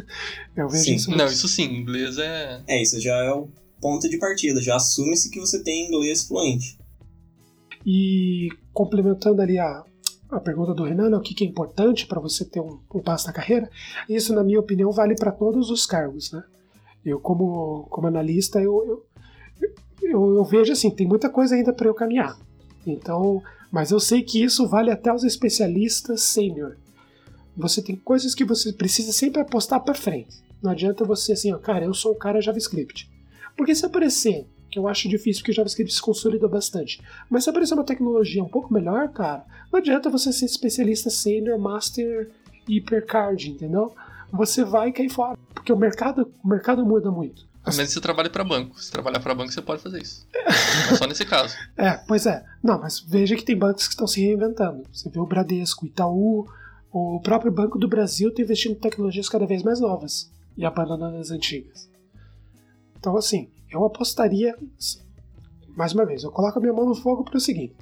[0.56, 0.94] eu vejo Sim.
[0.94, 1.10] isso.
[1.10, 2.62] Não, isso sim, inglês é.
[2.66, 3.48] É, isso já é o
[3.80, 6.78] ponto de partida, já assume-se que você tem inglês fluente.
[7.84, 9.84] E complementando ali a,
[10.36, 13.00] a pergunta do Renan, né, o que, que é importante para você ter um, um
[13.00, 13.70] passo na carreira,
[14.08, 16.42] isso, na minha opinião, vale para todos os cargos, né?
[17.04, 19.04] Eu, como, como analista, eu,
[19.60, 19.70] eu,
[20.02, 22.38] eu, eu vejo assim, tem muita coisa ainda para eu caminhar.
[22.86, 26.76] Então, mas eu sei que isso vale até os especialistas sênior.
[27.56, 30.42] Você tem coisas que você precisa sempre apostar para frente.
[30.62, 33.10] Não adianta você assim, ó, cara, eu sou o cara JavaScript.
[33.56, 37.00] Porque se aparecer, que eu acho difícil porque o JavaScript se consolida bastante,
[37.30, 41.60] mas se aparecer uma tecnologia um pouco melhor, cara, não adianta você ser especialista sênior,
[41.60, 42.28] master
[42.66, 43.94] e hipercard, entendeu?
[44.32, 47.46] Você vai cair fora, porque o mercado, o mercado muda muito.
[47.64, 48.82] A menos que você trabalhe pra banco.
[48.82, 50.26] Se trabalhar pra banco, você pode fazer isso.
[50.90, 51.54] Mas só nesse caso.
[51.76, 52.44] É, pois é.
[52.62, 54.82] Não, mas veja que tem bancos que estão se reinventando.
[54.92, 56.46] Você vê o Bradesco, o Itaú,
[56.92, 61.16] o próprio Banco do Brasil está investindo em tecnologias cada vez mais novas e abandonando
[61.16, 61.88] as antigas.
[62.98, 64.56] Então, assim, eu apostaria.
[65.76, 67.74] Mais uma vez, eu coloco a minha mão no fogo para o seguinte: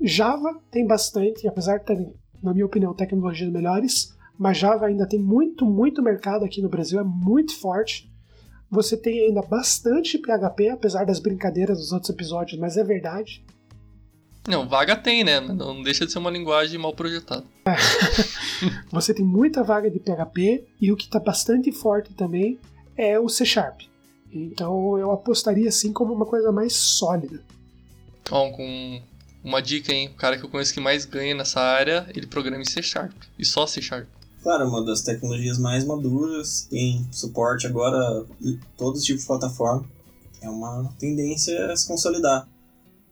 [0.00, 5.18] Java tem bastante, apesar de ter, na minha opinião, tecnologias melhores, mas Java ainda tem
[5.18, 8.12] muito, muito mercado aqui no Brasil, é muito forte.
[8.70, 13.44] Você tem ainda bastante PHP, apesar das brincadeiras dos outros episódios, mas é verdade.
[14.46, 15.40] Não, vaga tem, né?
[15.40, 17.44] Não deixa de ser uma linguagem mal projetada.
[18.92, 22.58] Você tem muita vaga de PHP e o que está bastante forte também
[22.96, 23.82] é o C Sharp.
[24.34, 27.40] Então eu apostaria assim como uma coisa mais sólida.
[28.30, 29.00] Ó, com
[29.42, 30.08] uma dica, hein?
[30.08, 33.12] O cara que eu conheço que mais ganha nessa área, ele programa em C Sharp.
[33.38, 34.08] E só C Sharp.
[34.42, 39.88] Claro, uma das tecnologias mais maduras, tem suporte agora em todos os tipos de plataforma.
[40.42, 42.46] É uma tendência a se consolidar.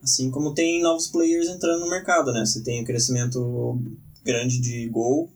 [0.03, 2.45] Assim como tem novos players entrando no mercado, né?
[2.45, 3.81] Você tem o crescimento
[4.25, 5.31] grande de Go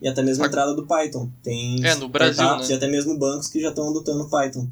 [0.00, 1.30] e até mesmo a entrada do Python.
[1.42, 2.74] Tem É, no Brasil, startups né?
[2.74, 4.68] e até mesmo bancos que já estão adotando Python.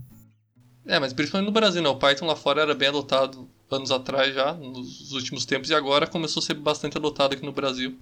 [0.86, 1.88] É, mas principalmente no Brasil, né?
[1.88, 6.06] O Python lá fora era bem adotado anos atrás já, nos últimos tempos, e agora
[6.06, 7.98] começou a ser bastante adotado aqui no Brasil.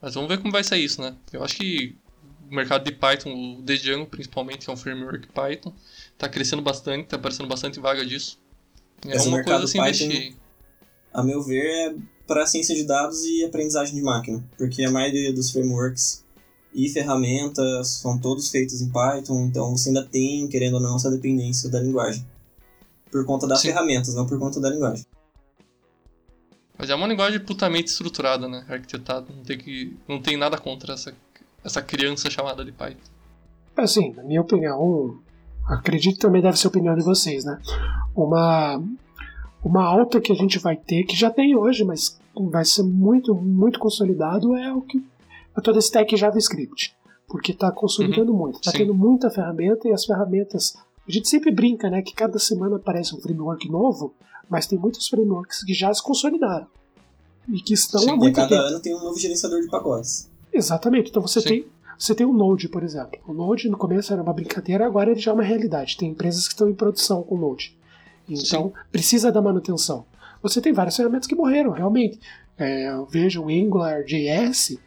[0.00, 1.16] Mas vamos ver como vai sair isso, né?
[1.32, 1.96] Eu acho que
[2.48, 5.72] o mercado de Python, o Django principalmente, que é um framework Python,
[6.16, 8.38] tá crescendo bastante, tá aparecendo bastante vaga disso.
[9.06, 10.36] É Esse uma coisa assim Python- investir.
[11.12, 11.94] A meu ver, é
[12.26, 16.24] para ciência de dados e aprendizagem de máquina, porque a maioria dos frameworks
[16.76, 21.10] e ferramentas são todos feitos em Python, então você ainda tem, querendo ou não, essa
[21.10, 22.22] dependência da linguagem.
[23.10, 23.68] Por conta das Sim.
[23.68, 25.06] ferramentas, não por conta da linguagem.
[26.76, 28.66] Mas é uma linguagem putamente estruturada, né?
[28.68, 29.26] Arquitetada.
[29.34, 31.14] Não tem, que, não tem nada contra essa,
[31.64, 33.00] essa criança chamada de Python.
[33.74, 35.18] Assim, na minha opinião,
[35.66, 37.58] acredito que também deve ser a opinião de vocês, né?
[38.14, 38.82] Uma,
[39.64, 42.20] uma alta que a gente vai ter, que já tem hoje, mas
[42.50, 45.02] vai ser muito, muito consolidado, é o que
[45.56, 46.96] é toda a stack JavaScript.
[47.28, 48.78] Porque está consolidando muito, está sim.
[48.78, 50.76] tendo muita ferramenta e as ferramentas.
[51.08, 52.00] A gente sempre brinca, né?
[52.00, 54.14] Que cada semana aparece um framework novo,
[54.48, 56.66] mas tem muitos frameworks que já se consolidaram.
[57.48, 58.62] E que estão Sim, há e E a muito cada tempo.
[58.62, 60.30] ano tem um novo gerenciador de pacotes.
[60.52, 61.10] Exatamente.
[61.10, 61.48] Então você Sim.
[61.48, 61.66] tem
[61.98, 63.18] você tem o Node, por exemplo.
[63.26, 65.96] O Node no começo era uma brincadeira, agora ele já é uma realidade.
[65.96, 67.76] Tem empresas que estão em produção com o Node.
[68.28, 70.04] Então precisa da manutenção.
[70.42, 72.20] Você tem várias ferramentas que morreram, realmente.
[72.58, 74.78] É, eu vejo o AngularJS,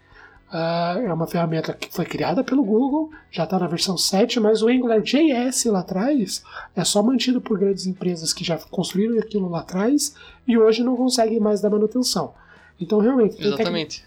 [0.52, 4.62] ah, é uma ferramenta que foi criada pelo Google, já está na versão 7, mas
[4.62, 6.43] o AngularJS lá atrás
[6.76, 10.16] é só mantido por grandes empresas que já construíram aquilo lá atrás
[10.47, 12.34] e hoje não conseguem mais dar manutenção.
[12.80, 14.04] Então, realmente, tem tec-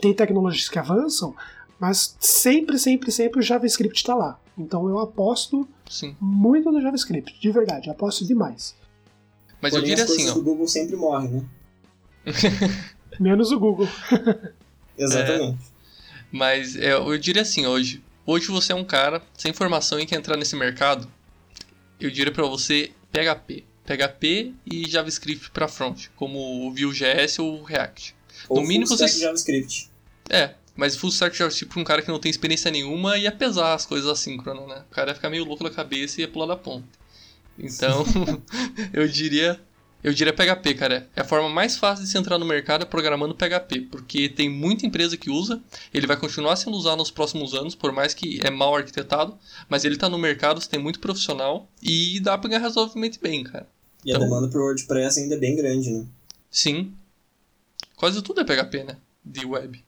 [0.00, 1.34] tem tecnologias que avançam,
[1.78, 4.38] mas sempre, sempre, sempre o JavaScript está lá.
[4.56, 6.14] Então eu aposto Sim.
[6.20, 8.74] muito no JavaScript, de verdade, aposto demais.
[9.60, 10.34] Mas eu Porém, diria as assim, ó.
[10.34, 11.44] do Google sempre morrem, né?
[13.18, 13.88] Menos o Google.
[14.96, 15.71] Exatamente.
[16.32, 18.02] Mas é, eu diria assim, hoje.
[18.26, 21.06] Hoje você é um cara sem formação e quer entrar nesse mercado.
[22.00, 23.64] Eu diria pra você PHP.
[23.84, 28.14] PHP e JavaScript pra front, como o Vue.js ou o React.
[28.48, 29.90] Ou no mínimo você- JavaScript.
[30.30, 33.74] É, mas full stack JavaScript pra um cara que não tem experiência nenhuma ia pesar
[33.74, 34.84] as coisas assíncronas, né?
[34.90, 36.86] O cara ia ficar meio louco da cabeça e ia pular da ponta.
[37.58, 38.04] Então,
[38.94, 39.60] eu diria.
[40.02, 41.08] Eu diria PHP, cara.
[41.14, 44.48] É a forma mais fácil de se entrar no mercado é programando PHP, porque tem
[44.48, 45.62] muita empresa que usa,
[45.94, 49.38] ele vai continuar sendo usado nos próximos anos, por mais que é mal arquitetado,
[49.68, 53.44] mas ele tá no mercado, você tem muito profissional e dá pra ganhar razoavelmente bem,
[53.44, 53.68] cara.
[54.04, 56.04] E a Então- demanda por WordPress ainda é bem grande, né?
[56.50, 56.92] Sim.
[57.96, 58.96] Quase tudo é PHP, né?
[59.24, 59.84] De web.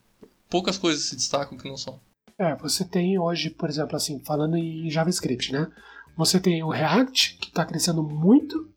[0.49, 1.99] Poucas coisas se destacam que não são.
[2.39, 5.69] É, você tem hoje, por exemplo, assim, falando em JavaScript, né?
[6.17, 8.69] Você tem o React, que está crescendo muito,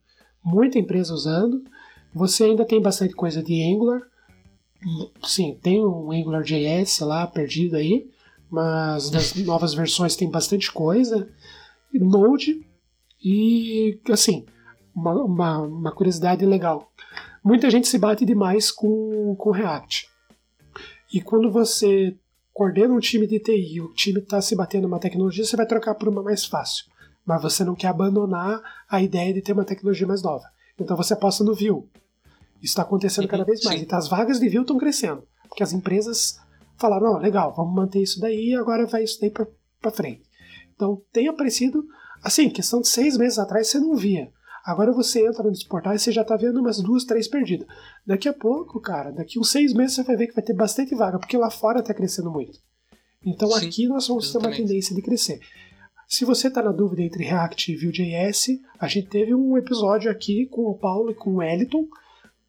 [0.48, 1.64] muita empresa usando.
[2.14, 4.02] Você ainda tem bastante coisa de Angular.
[5.24, 8.10] Sim, tem um AngularJS lá perdido aí,
[8.50, 11.28] mas nas novas versões tem bastante coisa.
[11.94, 12.66] Node
[13.24, 14.46] e, assim,
[14.96, 16.92] uma, uma, uma curiosidade legal.
[17.44, 20.08] Muita gente se bate demais com, com React.
[21.14, 22.16] E quando você
[22.54, 25.66] coordena um time de TI e o time está se batendo numa tecnologia, você vai
[25.66, 26.86] trocar por uma mais fácil.
[27.28, 30.46] Mas você não quer abandonar a ideia de ter uma tecnologia mais nova.
[30.80, 31.84] Então você aposta no Vue.
[32.62, 33.78] Isso está acontecendo Uhum, cada vez mais.
[33.80, 33.84] sim.
[33.86, 35.24] Então as vagas de Vue estão crescendo.
[35.50, 36.40] Porque as empresas
[36.78, 40.24] falaram, "Não, legal, vamos manter isso daí e agora vai isso daí para frente.
[40.74, 41.84] Então tem aparecido,
[42.24, 44.32] assim, questão de seis meses atrás você não via.
[44.64, 47.68] Agora você entra nos portais e você já está vendo umas duas, três perdidas.
[48.06, 50.94] Daqui a pouco, cara, daqui uns seis meses você vai ver que vai ter bastante
[50.96, 52.60] vaga, porque lá fora está crescendo muito.
[53.26, 54.68] Então Sim, aqui nós vamos ter uma exatamente.
[54.68, 55.40] tendência de crescer.
[56.08, 60.46] Se você está na dúvida entre React e Vue.js, a gente teve um episódio aqui
[60.46, 61.86] com o Paulo e com o Wellington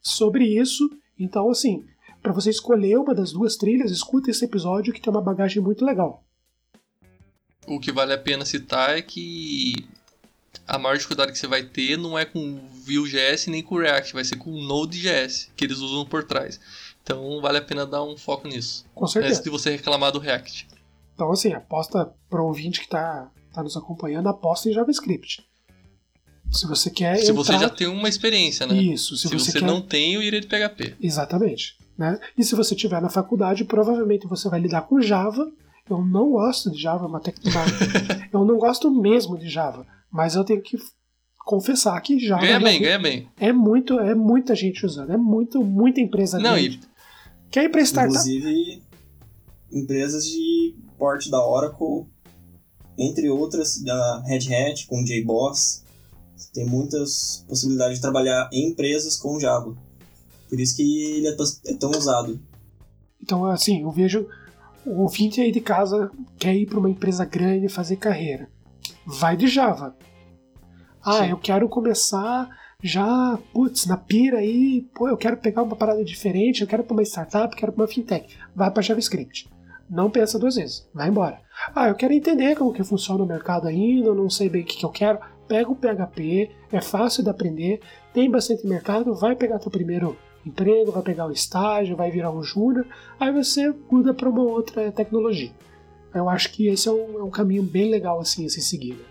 [0.01, 0.89] sobre isso.
[1.19, 1.85] Então, assim,
[2.23, 5.85] para você escolher uma das duas trilhas, escuta esse episódio que tem uma bagagem muito
[5.85, 6.23] legal.
[7.67, 9.75] O que vale a pena citar é que
[10.65, 14.15] a maior dificuldade que você vai ter não é com o Vue.js nem com React,
[14.15, 16.61] vai ser com o Node.js, que eles usam por trás.
[17.03, 18.87] Então vale a pena dar um foco nisso.
[18.95, 19.43] Com Antes certeza.
[19.43, 20.69] de você reclamar do React.
[21.17, 23.29] Então, assim, aposta para o ouvinte que está
[23.59, 25.43] tá nos acompanhando, aposta em JavaScript.
[26.51, 27.35] Se você quer Se entrar...
[27.35, 28.75] você já tem uma experiência, né?
[28.81, 29.67] Isso, se, Se, você, você quer...
[29.67, 30.95] não tem, eu iria de PHP.
[31.01, 31.77] Exatamente.
[31.97, 32.19] Né?
[32.39, 35.51] E se você estiver na faculdade, provavelmente você vai lidar com Java.
[35.91, 37.65] Eu não gosto de Java, é uma tec- uma-
[38.33, 40.77] eu não gosto mesmo de Java, mas eu tenho que
[41.45, 43.29] confessar que Java Ganha bem, realmente ganha bem.
[43.39, 46.79] é muito, é muita gente usando, é muito, muita empresa Não, grande.
[46.83, 48.15] e Quer ir para startup?
[48.19, 48.83] Inclusive,
[49.73, 52.07] empresas de porte da Oracle,
[52.99, 55.85] entre outras, da Red Hat, com JBoss.
[56.53, 59.77] Tem muitas possibilidades de trabalhar em empresas com Java.
[60.49, 62.41] Por isso que ele é tos- é tão usado.
[63.23, 64.27] Então, assim, eu vejo
[64.87, 68.49] o ouvinte aí de casa quer ir para uma empresa grande fazer carreira.
[69.07, 69.97] Vai de Java.
[71.05, 71.31] Ah, Sim.
[71.31, 72.49] eu quero começar
[72.83, 76.95] já, putz, na pira aí, pô, eu quero pegar uma parada diferente, eu quero para
[76.95, 78.37] uma startup, quero para uma fintech.
[78.55, 79.49] Vai para JavaScript.
[79.89, 81.41] Não pensa duas vezes, vai embora.
[81.75, 84.77] Ah, eu quero entender como que funciona o mercado ainda, não sei bem o que,
[84.77, 85.19] que eu quero.
[85.47, 87.81] Pega o PHP, é fácil de aprender,
[88.13, 92.43] tem bastante mercado, vai pegar teu primeiro emprego, vai pegar o estágio, vai virar um
[92.43, 92.87] júnior,
[93.19, 95.53] aí você muda para uma outra tecnologia.
[96.15, 98.95] Eu acho que esse é um, é um caminho bem legal assim a se seguir.
[98.95, 99.05] Né?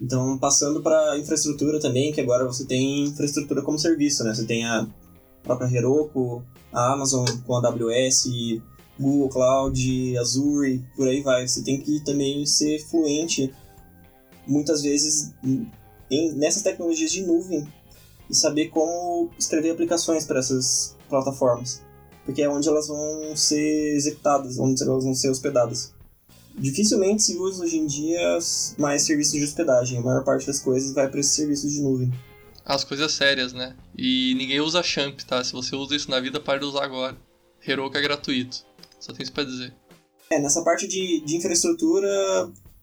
[0.00, 4.34] Então, passando para infraestrutura também, que agora você tem infraestrutura como serviço, né?
[4.34, 4.86] Você tem a
[5.42, 8.26] própria Heroku, a Amazon com a AWS,
[8.98, 11.46] Google Cloud, Azure, por aí vai.
[11.46, 13.52] Você tem que também ser fluente,
[14.46, 15.32] muitas vezes,
[16.10, 17.66] em, nessas tecnologias de nuvem
[18.28, 21.82] e saber como escrever aplicações para essas plataformas,
[22.24, 25.92] porque é onde elas vão ser executadas, onde elas vão ser hospedadas.
[26.56, 28.38] Dificilmente se usa hoje em dia
[28.78, 32.12] mais serviços de hospedagem, a maior parte das coisas vai para esses serviços de nuvem.
[32.64, 33.76] As coisas sérias, né?
[33.96, 35.44] E ninguém usa Champ, tá?
[35.44, 37.16] Se você usa isso na vida, pare de usar agora.
[37.66, 38.64] Heroku é gratuito.
[39.04, 39.74] Só tem isso pra dizer.
[40.30, 42.08] É, nessa parte de, de infraestrutura,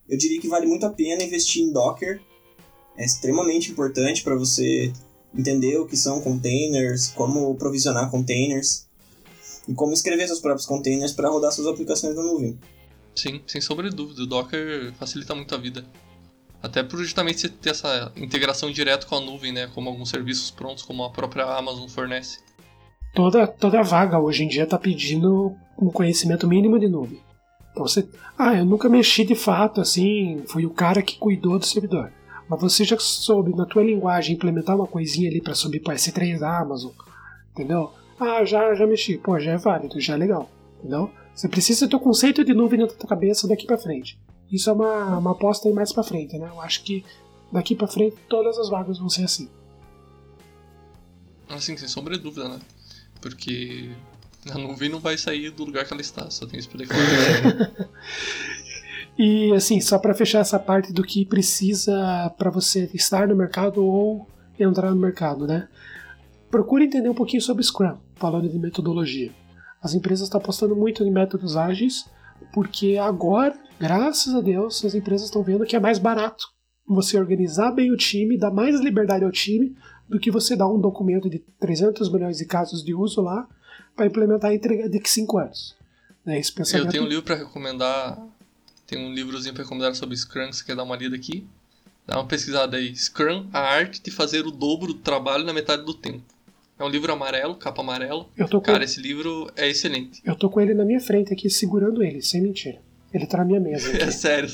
[0.07, 2.21] eu diria que vale muito a pena investir em Docker.
[2.95, 4.93] É extremamente importante para você
[5.35, 8.87] entender o que são containers, como provisionar containers
[9.67, 12.59] e como escrever seus próprios containers para rodar suas aplicações na nuvem.
[13.15, 14.21] Sim, sem sombra de dúvida.
[14.21, 15.83] O Docker facilita muito a vida.
[16.61, 19.71] Até por justamente ter essa integração direta com a nuvem, né?
[19.73, 22.37] Como alguns serviços prontos, como a própria Amazon fornece.
[23.13, 27.19] Toda, toda vaga hoje em dia está pedindo um conhecimento mínimo de nuvem.
[27.71, 28.07] Então você,
[28.37, 32.11] ah, eu nunca mexi de fato assim, fui o cara que cuidou do servidor.
[32.47, 36.39] Mas você já soube na tua linguagem implementar uma coisinha ali para subir para S3
[36.39, 36.91] da Amazon,
[37.51, 37.91] entendeu?
[38.19, 40.49] Ah, já já mexi, pô, já é válido, já é legal,
[40.79, 41.09] entendeu?
[41.33, 44.19] Você precisa ter o conceito de nuvem na tua cabeça daqui para frente.
[44.51, 46.49] Isso é uma, uma aposta aí mais para frente, né?
[46.49, 47.05] Eu acho que
[47.51, 49.49] daqui para frente todas as vagas vão ser assim.
[51.49, 52.59] Assim, sem sombra de dúvida, né?
[53.21, 53.91] Porque
[54.49, 56.83] a nuvem não vai sair do lugar que ela está, só tem isso pra
[59.17, 63.83] E assim, só para fechar essa parte do que precisa para você estar no mercado
[63.85, 64.27] ou
[64.59, 65.67] entrar no mercado, né?
[66.49, 69.31] Procure entender um pouquinho sobre Scrum, falando de metodologia.
[69.81, 72.09] As empresas estão apostando muito em métodos ágeis,
[72.53, 76.45] porque agora, graças a Deus, as empresas estão vendo que é mais barato
[76.87, 79.75] você organizar bem o time, dar mais liberdade ao time,
[80.11, 83.47] do que você dar um documento de 300 milhões de casos de uso lá
[83.95, 85.75] para implementar e entregar daqui 5 anos.
[86.25, 86.87] É esse pensamento...
[86.87, 88.21] Eu tenho um livro para recomendar,
[88.85, 91.47] tem um livrozinho para recomendar sobre Scrum, você quer dar uma lida aqui?
[92.05, 92.93] Dá uma pesquisada aí.
[92.95, 96.23] Scrum, a arte de fazer o dobro do trabalho na metade do tempo.
[96.77, 98.25] É um livro amarelo, capa amarela.
[98.35, 98.59] Eu tô.
[98.59, 100.19] Cara, esse livro é excelente.
[100.25, 102.79] Eu tô com ele na minha frente aqui, segurando ele, sem mentira.
[103.13, 103.87] Ele tá na minha mesa.
[103.93, 104.01] Aqui.
[104.01, 104.49] É sério.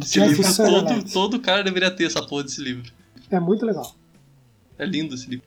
[0.00, 2.90] Esse livro, todo, todo cara deveria ter essa porra desse livro.
[3.30, 3.94] É muito legal.
[4.78, 5.46] É lindo esse livro.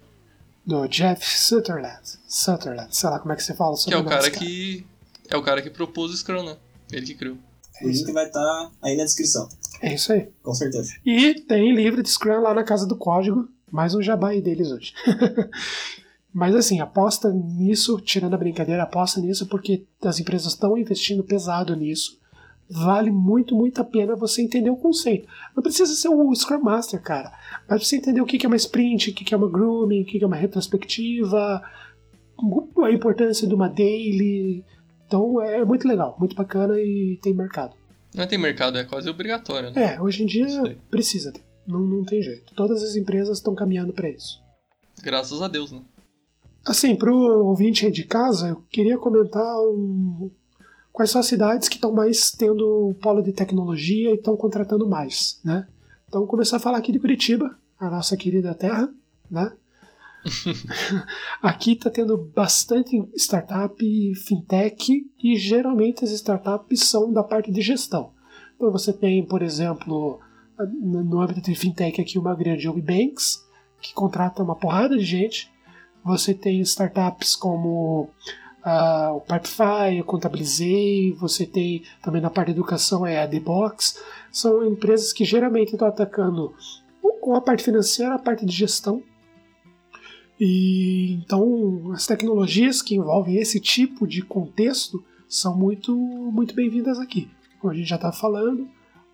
[0.65, 2.01] Do Jeff Sutherland.
[2.27, 4.85] Sutherland, sei lá como é que você fala sobre Que é o cara, cara que.
[5.29, 6.57] É o cara que propôs o Scrum, né?
[6.91, 7.37] Ele que criou.
[7.79, 9.49] Por isso que vai estar tá aí na descrição.
[9.81, 10.29] É isso aí.
[10.43, 10.93] Com certeza.
[11.03, 13.49] E tem livro de Scrum lá na Casa do Código.
[13.71, 14.93] Mais um jabá aí deles hoje.
[16.33, 21.75] Mas assim, aposta nisso, tirando a brincadeira, aposta nisso porque as empresas estão investindo pesado
[21.75, 22.20] nisso
[22.71, 25.27] vale muito, muito a pena você entender o conceito.
[25.55, 27.31] Não precisa ser o Scrum Master, cara,
[27.69, 30.23] mas você entender o que é uma sprint, o que é uma grooming, o que
[30.23, 31.61] é uma retrospectiva,
[32.83, 34.63] a importância de uma daily.
[35.05, 37.75] Então é muito legal, muito bacana e tem mercado.
[38.15, 39.95] Não tem mercado, é quase obrigatório, né?
[39.95, 40.47] É, hoje em dia
[40.89, 41.43] precisa ter.
[41.67, 42.53] Não, não tem jeito.
[42.55, 44.41] Todas as empresas estão caminhando para isso.
[45.03, 45.81] Graças a Deus, né?
[46.65, 47.15] Assim, pro
[47.45, 50.29] ouvinte aí de casa, eu queria comentar um,
[50.91, 55.39] quais são as cidades que estão mais tendo polo de tecnologia e estão contratando mais,
[55.43, 55.67] né?
[56.07, 58.93] Então, começar a falar aqui de Curitiba, a nossa querida terra,
[59.29, 59.51] né?
[61.41, 63.75] aqui está tendo bastante startup,
[64.15, 68.13] fintech e geralmente as startups são da parte de gestão.
[68.55, 70.19] Então você tem, por exemplo,
[70.79, 73.43] no âmbito de fintech aqui uma grande Banks
[73.81, 75.51] que contrata uma porrada de gente.
[76.03, 78.09] Você tem startups como
[78.65, 83.39] uh, o Pipefy, eu contabilizei, você tem também na parte de educação é a The
[83.39, 83.99] Box,
[84.31, 86.53] são empresas que geralmente estão atacando
[87.01, 89.03] ou a parte financeira, a parte de gestão.
[90.39, 97.29] E então as tecnologias que envolvem esse tipo de contexto são muito muito bem-vindas aqui.
[97.59, 98.67] Como a gente já está falando,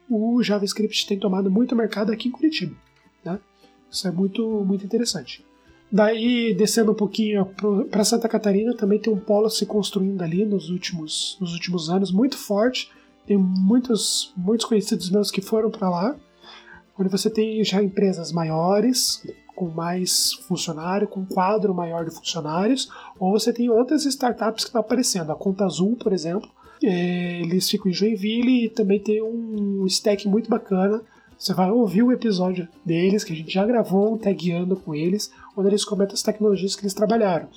[0.10, 2.76] o JavaScript tem tomado muito mercado aqui em Curitiba.
[3.26, 3.40] Né?
[3.92, 5.46] Isso é muito, muito interessante.
[5.92, 7.46] Daí, descendo um pouquinho
[7.90, 12.12] para Santa Catarina, também tem um polo se construindo ali nos últimos, nos últimos anos,
[12.12, 12.92] muito forte.
[13.26, 16.16] Tem muitos, muitos conhecidos meus que foram para lá,
[16.98, 19.22] onde você tem já empresas maiores,
[19.56, 24.70] com mais funcionário, com um quadro maior de funcionários, ou você tem outras startups que
[24.70, 25.32] estão aparecendo.
[25.32, 26.50] A Conta Azul, por exemplo,
[26.84, 31.02] é, eles ficam em Joinville e também tem um stack muito bacana.
[31.38, 35.32] Você vai ouvir o episódio deles, que a gente já gravou um tagueando com eles,
[35.58, 37.50] onde eles comentam as tecnologias que eles trabalharam.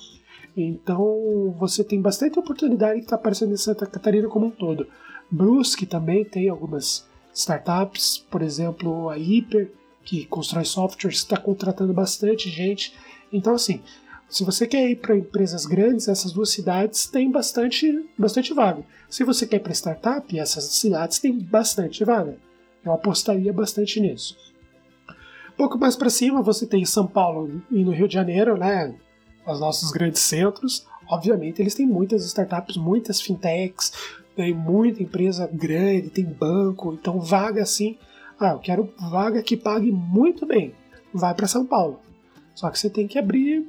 [0.57, 4.87] Então você tem bastante oportunidade que está aparecendo em Santa Catarina como um todo.
[5.29, 9.71] Brusque também tem algumas startups, por exemplo, a Hyper,
[10.03, 12.93] que constrói softwares, está contratando bastante gente.
[13.31, 13.81] Então, assim,
[14.27, 18.83] se você quer ir para empresas grandes, essas duas cidades têm bastante, bastante vaga.
[19.09, 22.37] Se você quer ir para startup, essas cidades têm bastante vaga.
[22.83, 24.35] Eu apostaria bastante nisso.
[25.61, 28.95] Um pouco mais para cima, você tem São Paulo e no Rio de Janeiro, né?
[29.45, 30.87] Os nossos grandes centros.
[31.07, 33.93] Obviamente, eles têm muitas startups, muitas fintechs,
[34.35, 37.95] tem muita empresa grande, tem banco, então vaga assim.
[38.39, 40.73] Ah, eu quero vaga que pague muito bem.
[41.13, 41.99] Vai para São Paulo.
[42.55, 43.63] Só que você tem que abrir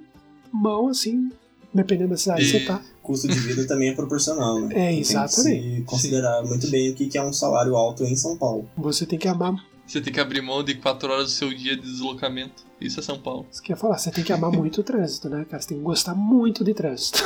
[0.50, 1.30] mão assim,
[1.74, 2.80] dependendo da cidade que você tá.
[3.02, 4.68] Custo de vida também é proporcional, né?
[4.74, 5.60] É, exatamente.
[5.60, 6.48] Tem que considerar Sim.
[6.48, 8.66] muito bem o que é um salário alto em São Paulo.
[8.78, 9.71] Você tem que amar.
[9.92, 12.64] Você tem que abrir mão de 4 horas do seu dia de deslocamento.
[12.80, 13.44] Isso é São Paulo.
[13.50, 15.62] Você quer falar, você tem que amar muito o trânsito, né, cara?
[15.62, 17.22] Você tem que gostar muito de trânsito.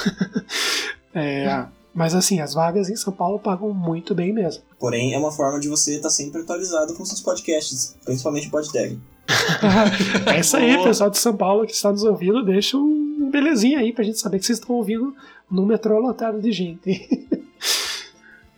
[1.15, 1.65] é.
[1.95, 4.65] Mas assim, as vagas em São Paulo pagam muito bem mesmo.
[4.81, 8.99] Porém, é uma forma de você estar sempre atualizado com seus podcasts, principalmente o PodTag.
[10.27, 13.93] é isso aí, pessoal de São Paulo que está nos ouvindo, deixa um belezinha aí
[13.93, 15.15] pra gente saber que vocês estão ouvindo
[15.49, 17.31] no metrô lotado de gente.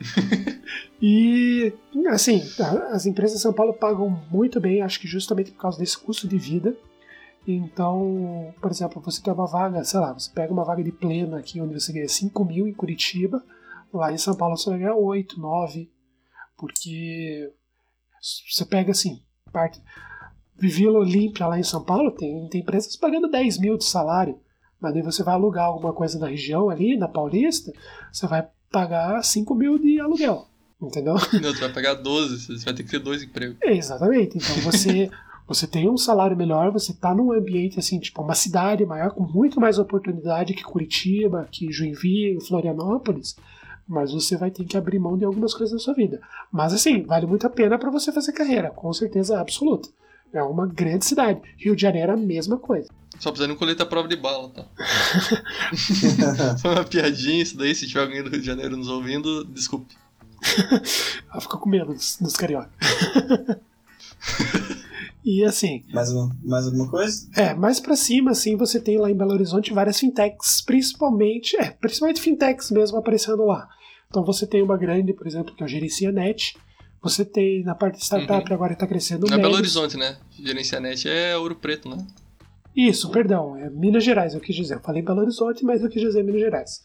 [1.03, 1.73] e
[2.09, 2.43] assim,
[2.91, 6.29] as empresas de São Paulo pagam muito bem, acho que justamente por causa desse custo
[6.29, 6.77] de vida.
[7.47, 11.39] Então, por exemplo, você tem uma vaga, sei lá, você pega uma vaga de plena
[11.39, 13.43] aqui onde você ganha 5 mil em Curitiba,
[13.93, 15.91] lá em São Paulo você vai ganhar 8, 9,
[16.57, 17.51] porque
[18.21, 19.81] você pega assim, parte.
[20.57, 24.39] Vila Olímpia lá em São Paulo tem, tem empresas pagando 10 mil de salário,
[24.81, 27.73] mas aí você vai alugar alguma coisa na região ali, na Paulista,
[28.13, 30.47] você vai pagar 5 mil de aluguel.
[30.81, 31.15] Entendeu?
[31.43, 33.57] Não, você vai pagar 12, você vai ter que ter dois empregos.
[33.63, 34.39] exatamente.
[34.39, 35.11] Então você
[35.49, 39.25] Você tem um salário melhor, você está num ambiente assim, tipo, uma cidade maior, com
[39.25, 43.35] muito mais oportunidade que Curitiba, que Joinville, Florianópolis,
[43.89, 46.21] mas você vai ter que abrir mão de algumas coisas na sua vida.
[46.53, 49.89] Mas assim, vale muito a pena para você fazer carreira, com certeza absoluta.
[50.35, 51.41] É uma grande cidade.
[51.57, 52.91] Rio de Janeiro é a mesma coisa.
[53.19, 54.65] Só precisa não colher a prova de bala, tá?
[56.63, 59.95] Foi uma piadinha isso daí, se tiver alguém do Rio de Janeiro nos ouvindo, desculpe.
[61.31, 62.71] Ela ficou com medo dos, dos carioca.
[65.25, 65.85] E assim.
[65.93, 67.29] Mais, uma, mais alguma coisa?
[67.37, 71.71] É, mais para cima, assim, você tem lá em Belo Horizonte várias fintechs, principalmente, é,
[71.71, 73.69] principalmente fintechs mesmo aparecendo lá.
[74.09, 76.57] Então você tem uma grande, por exemplo, que é o Gerencia Net.
[77.03, 78.55] Você tem na parte de startup uhum.
[78.55, 80.17] agora está crescendo Não é Belo Horizonte, né?
[80.43, 82.07] Gerencia Net é Ouro Preto, né?
[82.79, 84.77] Isso, perdão, é Minas Gerais, eu quis dizer.
[84.77, 86.81] Eu falei Belo Horizonte, mas eu quis dizer Minas Gerais.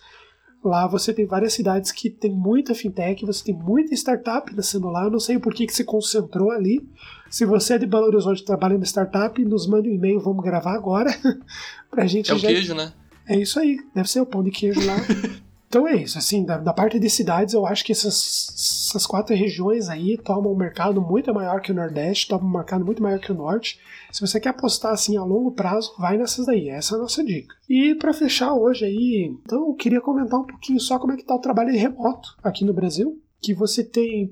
[0.63, 5.03] Lá você tem várias cidades que tem muita fintech, você tem muita startup nascendo lá.
[5.03, 6.81] Eu não sei por que, que se concentrou ali.
[7.29, 10.43] Se você é de Belo Horizonte e trabalha em startup, nos manda um e-mail, vamos
[10.43, 11.11] gravar agora.
[11.91, 12.47] pra gente é o já...
[12.47, 12.91] queijo, né?
[13.27, 14.95] É isso aí, deve ser o pão de queijo lá.
[15.74, 18.47] Então é isso, assim, da, da, parte de cidades, eu acho que essas,
[18.89, 22.86] essas quatro regiões aí tomam um mercado muito maior que o Nordeste, tomam um mercado
[22.86, 23.80] muito maior que o Norte.
[24.11, 27.24] Se você quer apostar assim a longo prazo, vai nessas daí, essa é a nossa
[27.24, 27.55] dica.
[27.67, 31.26] E para fechar hoje aí, então eu queria comentar um pouquinho só como é que
[31.26, 34.32] tá o trabalho remoto aqui no Brasil, que você tem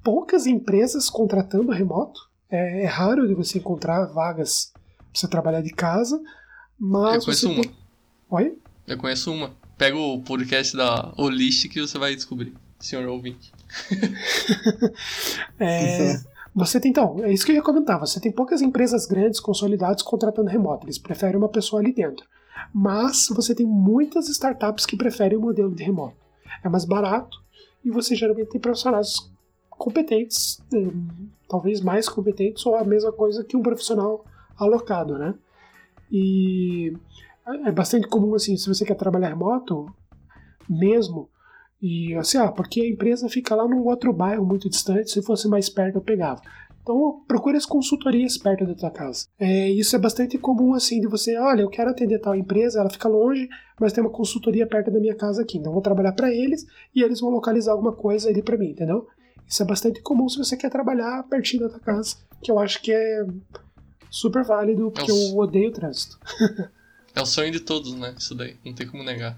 [0.00, 5.72] poucas empresas contratando remoto, é, é raro de você encontrar vagas pra você trabalhar de
[5.72, 6.22] casa,
[6.78, 7.16] mas...
[7.16, 7.62] Eu conheço uma.
[7.62, 7.74] Tem...
[8.30, 8.58] Oi?
[8.86, 9.67] Eu conheço uma.
[9.78, 13.52] Pega o podcast da Holistic e você vai descobrir, senhor ouvinte.
[15.56, 16.20] é,
[16.52, 18.00] você tem, então, é isso que eu ia comentar.
[18.00, 20.84] Você tem poucas empresas grandes, consolidadas, contratando remoto.
[20.84, 22.26] Eles preferem uma pessoa ali dentro.
[22.74, 26.16] Mas você tem muitas startups que preferem o modelo de remoto.
[26.64, 27.38] É mais barato
[27.84, 29.14] e você geralmente tem profissionais
[29.70, 34.24] competentes, hum, talvez mais competentes ou a mesma coisa que um profissional
[34.56, 35.34] alocado, né?
[36.10, 36.92] E
[37.66, 39.86] é bastante comum, assim, se você quer trabalhar remoto,
[40.68, 41.28] mesmo,
[41.80, 45.48] e assim, ah, porque a empresa fica lá num outro bairro muito distante, se fosse
[45.48, 46.40] mais perto eu pegava.
[46.82, 49.26] Então procure as consultorias perto da tua casa.
[49.38, 52.90] É, isso é bastante comum assim de você, olha, eu quero atender tal empresa, ela
[52.90, 56.12] fica longe, mas tem uma consultoria perto da minha casa aqui, então eu vou trabalhar
[56.12, 59.06] para eles e eles vão localizar alguma coisa ali para mim, entendeu?
[59.46, 62.82] Isso é bastante comum se você quer trabalhar pertinho da tua casa, que eu acho
[62.82, 63.26] que é
[64.10, 66.18] super válido, porque eu odeio o trânsito.
[67.18, 68.14] É o sonho de todos, né?
[68.16, 69.36] Isso daí, não tem como negar.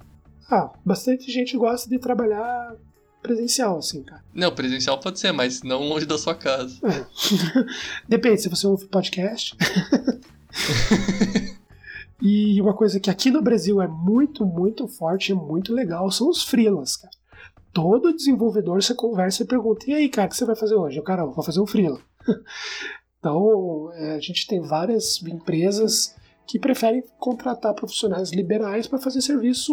[0.51, 2.77] Ah, bastante gente gosta de trabalhar
[3.23, 4.23] presencial, assim, cara.
[4.35, 6.79] Não, presencial pode ser, mas não longe da sua casa.
[6.87, 7.07] É.
[8.07, 9.57] Depende, se você ouve podcast.
[12.21, 16.29] e uma coisa que aqui no Brasil é muito, muito forte, é muito legal, são
[16.29, 17.15] os freelas, cara.
[17.73, 20.99] Todo desenvolvedor você conversa e pergunta: e aí, cara, o que você vai fazer hoje?
[20.99, 21.99] Eu, cara, eu vou fazer um freela.
[23.19, 26.15] então, é, a gente tem várias empresas
[26.51, 29.73] que preferem contratar profissionais liberais para fazer serviço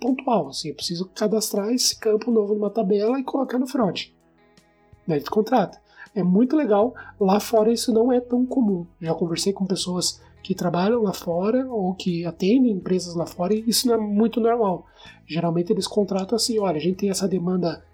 [0.00, 0.48] pontual.
[0.48, 4.08] Assim, eu preciso cadastrar esse campo novo numa tabela e colocar no front.
[5.06, 5.80] Daí tu contrata.
[6.16, 6.92] É muito legal.
[7.20, 8.84] Lá fora isso não é tão comum.
[9.00, 13.62] Já conversei com pessoas que trabalham lá fora ou que atendem empresas lá fora e
[13.64, 14.84] isso não é muito normal.
[15.28, 17.84] Geralmente eles contratam assim: olha, a gente tem essa demanda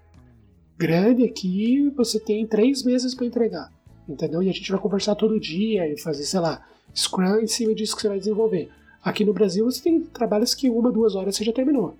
[0.75, 3.71] grande aqui, você tem três meses para entregar.
[4.09, 4.41] Entendeu?
[4.41, 6.65] E a gente vai conversar todo dia e fazer, sei lá,
[6.95, 8.69] Scrum em cima disso que você vai desenvolver.
[9.03, 11.97] Aqui no Brasil você tem trabalhos que uma, duas horas você já terminou.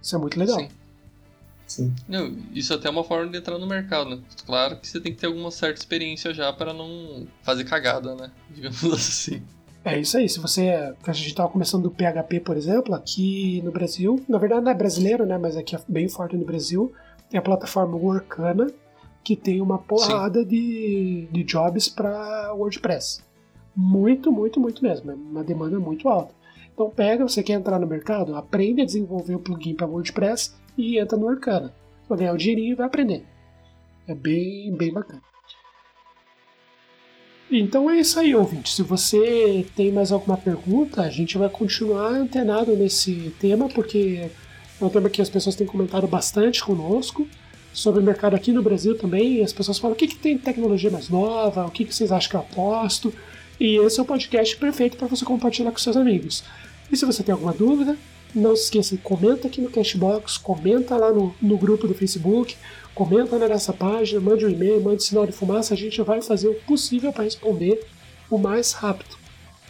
[0.00, 0.58] Isso é muito legal.
[0.58, 0.68] Sim.
[1.66, 1.94] Sim.
[2.08, 4.22] Não, isso até é uma forma de entrar no mercado, né?
[4.46, 8.30] Claro que você tem que ter alguma certa experiência já para não fazer cagada, né?
[8.50, 9.42] Digamos assim.
[9.84, 10.28] É isso aí.
[10.28, 10.94] Se você.
[11.06, 14.74] A gente estava começando do PHP, por exemplo, aqui no Brasil, na verdade não é
[14.74, 15.36] brasileiro, né?
[15.36, 16.90] Mas aqui é bem forte no Brasil.
[17.28, 18.68] Tem a plataforma Workana,
[19.22, 23.20] que tem uma porrada de, de jobs para WordPress.
[23.80, 25.12] Muito, muito, muito mesmo.
[25.12, 26.34] É uma demanda muito alta.
[26.74, 30.98] Então pega, você quer entrar no mercado, aprende a desenvolver o plugin para WordPress e
[30.98, 31.72] entra no Arcana.
[32.08, 33.24] Vai ganhar o dinheirinho e vai aprender.
[34.08, 35.22] É bem, bem bacana.
[37.48, 38.74] Então é isso aí, ouvinte.
[38.74, 44.28] Se você tem mais alguma pergunta, a gente vai continuar antenado nesse tema, porque
[44.80, 47.28] é um tema que as pessoas têm comentado bastante conosco
[47.72, 49.40] sobre o mercado aqui no Brasil também.
[49.40, 52.28] As pessoas falam o que, que tem tecnologia mais nova, o que, que vocês acham
[52.28, 53.14] que eu aposto.
[53.60, 56.44] E esse é o podcast perfeito para você compartilhar com seus amigos.
[56.90, 57.96] E se você tem alguma dúvida,
[58.34, 62.56] não se esqueça, comenta aqui no Cashbox, comenta lá no, no grupo do Facebook,
[62.94, 66.48] comenta na nossa página, mande um e-mail, mande sinal de fumaça, a gente vai fazer
[66.48, 67.84] o possível para responder
[68.30, 69.16] o mais rápido.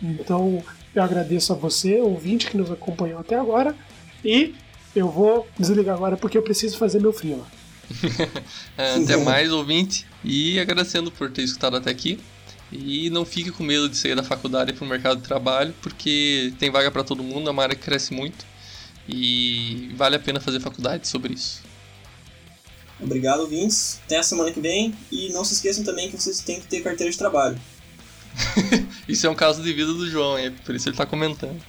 [0.03, 0.63] Então,
[0.95, 3.75] eu agradeço a você, ouvinte que nos acompanhou até agora,
[4.25, 4.55] e
[4.95, 7.45] eu vou desligar agora porque eu preciso fazer meu frio.
[8.77, 12.19] até mais, ouvinte, e agradecendo por ter escutado até aqui.
[12.71, 16.53] E não fique com medo de sair da faculdade para o mercado de trabalho, porque
[16.59, 18.45] tem vaga para todo mundo, é uma área que cresce muito
[19.09, 21.63] e vale a pena fazer faculdade sobre isso.
[23.01, 24.01] Obrigado, Vince.
[24.05, 26.83] Até a semana que vem e não se esqueçam também que vocês têm que ter
[26.83, 27.59] carteira de trabalho.
[29.09, 31.61] isso é um caso de vida do João, é por isso ele está comentando.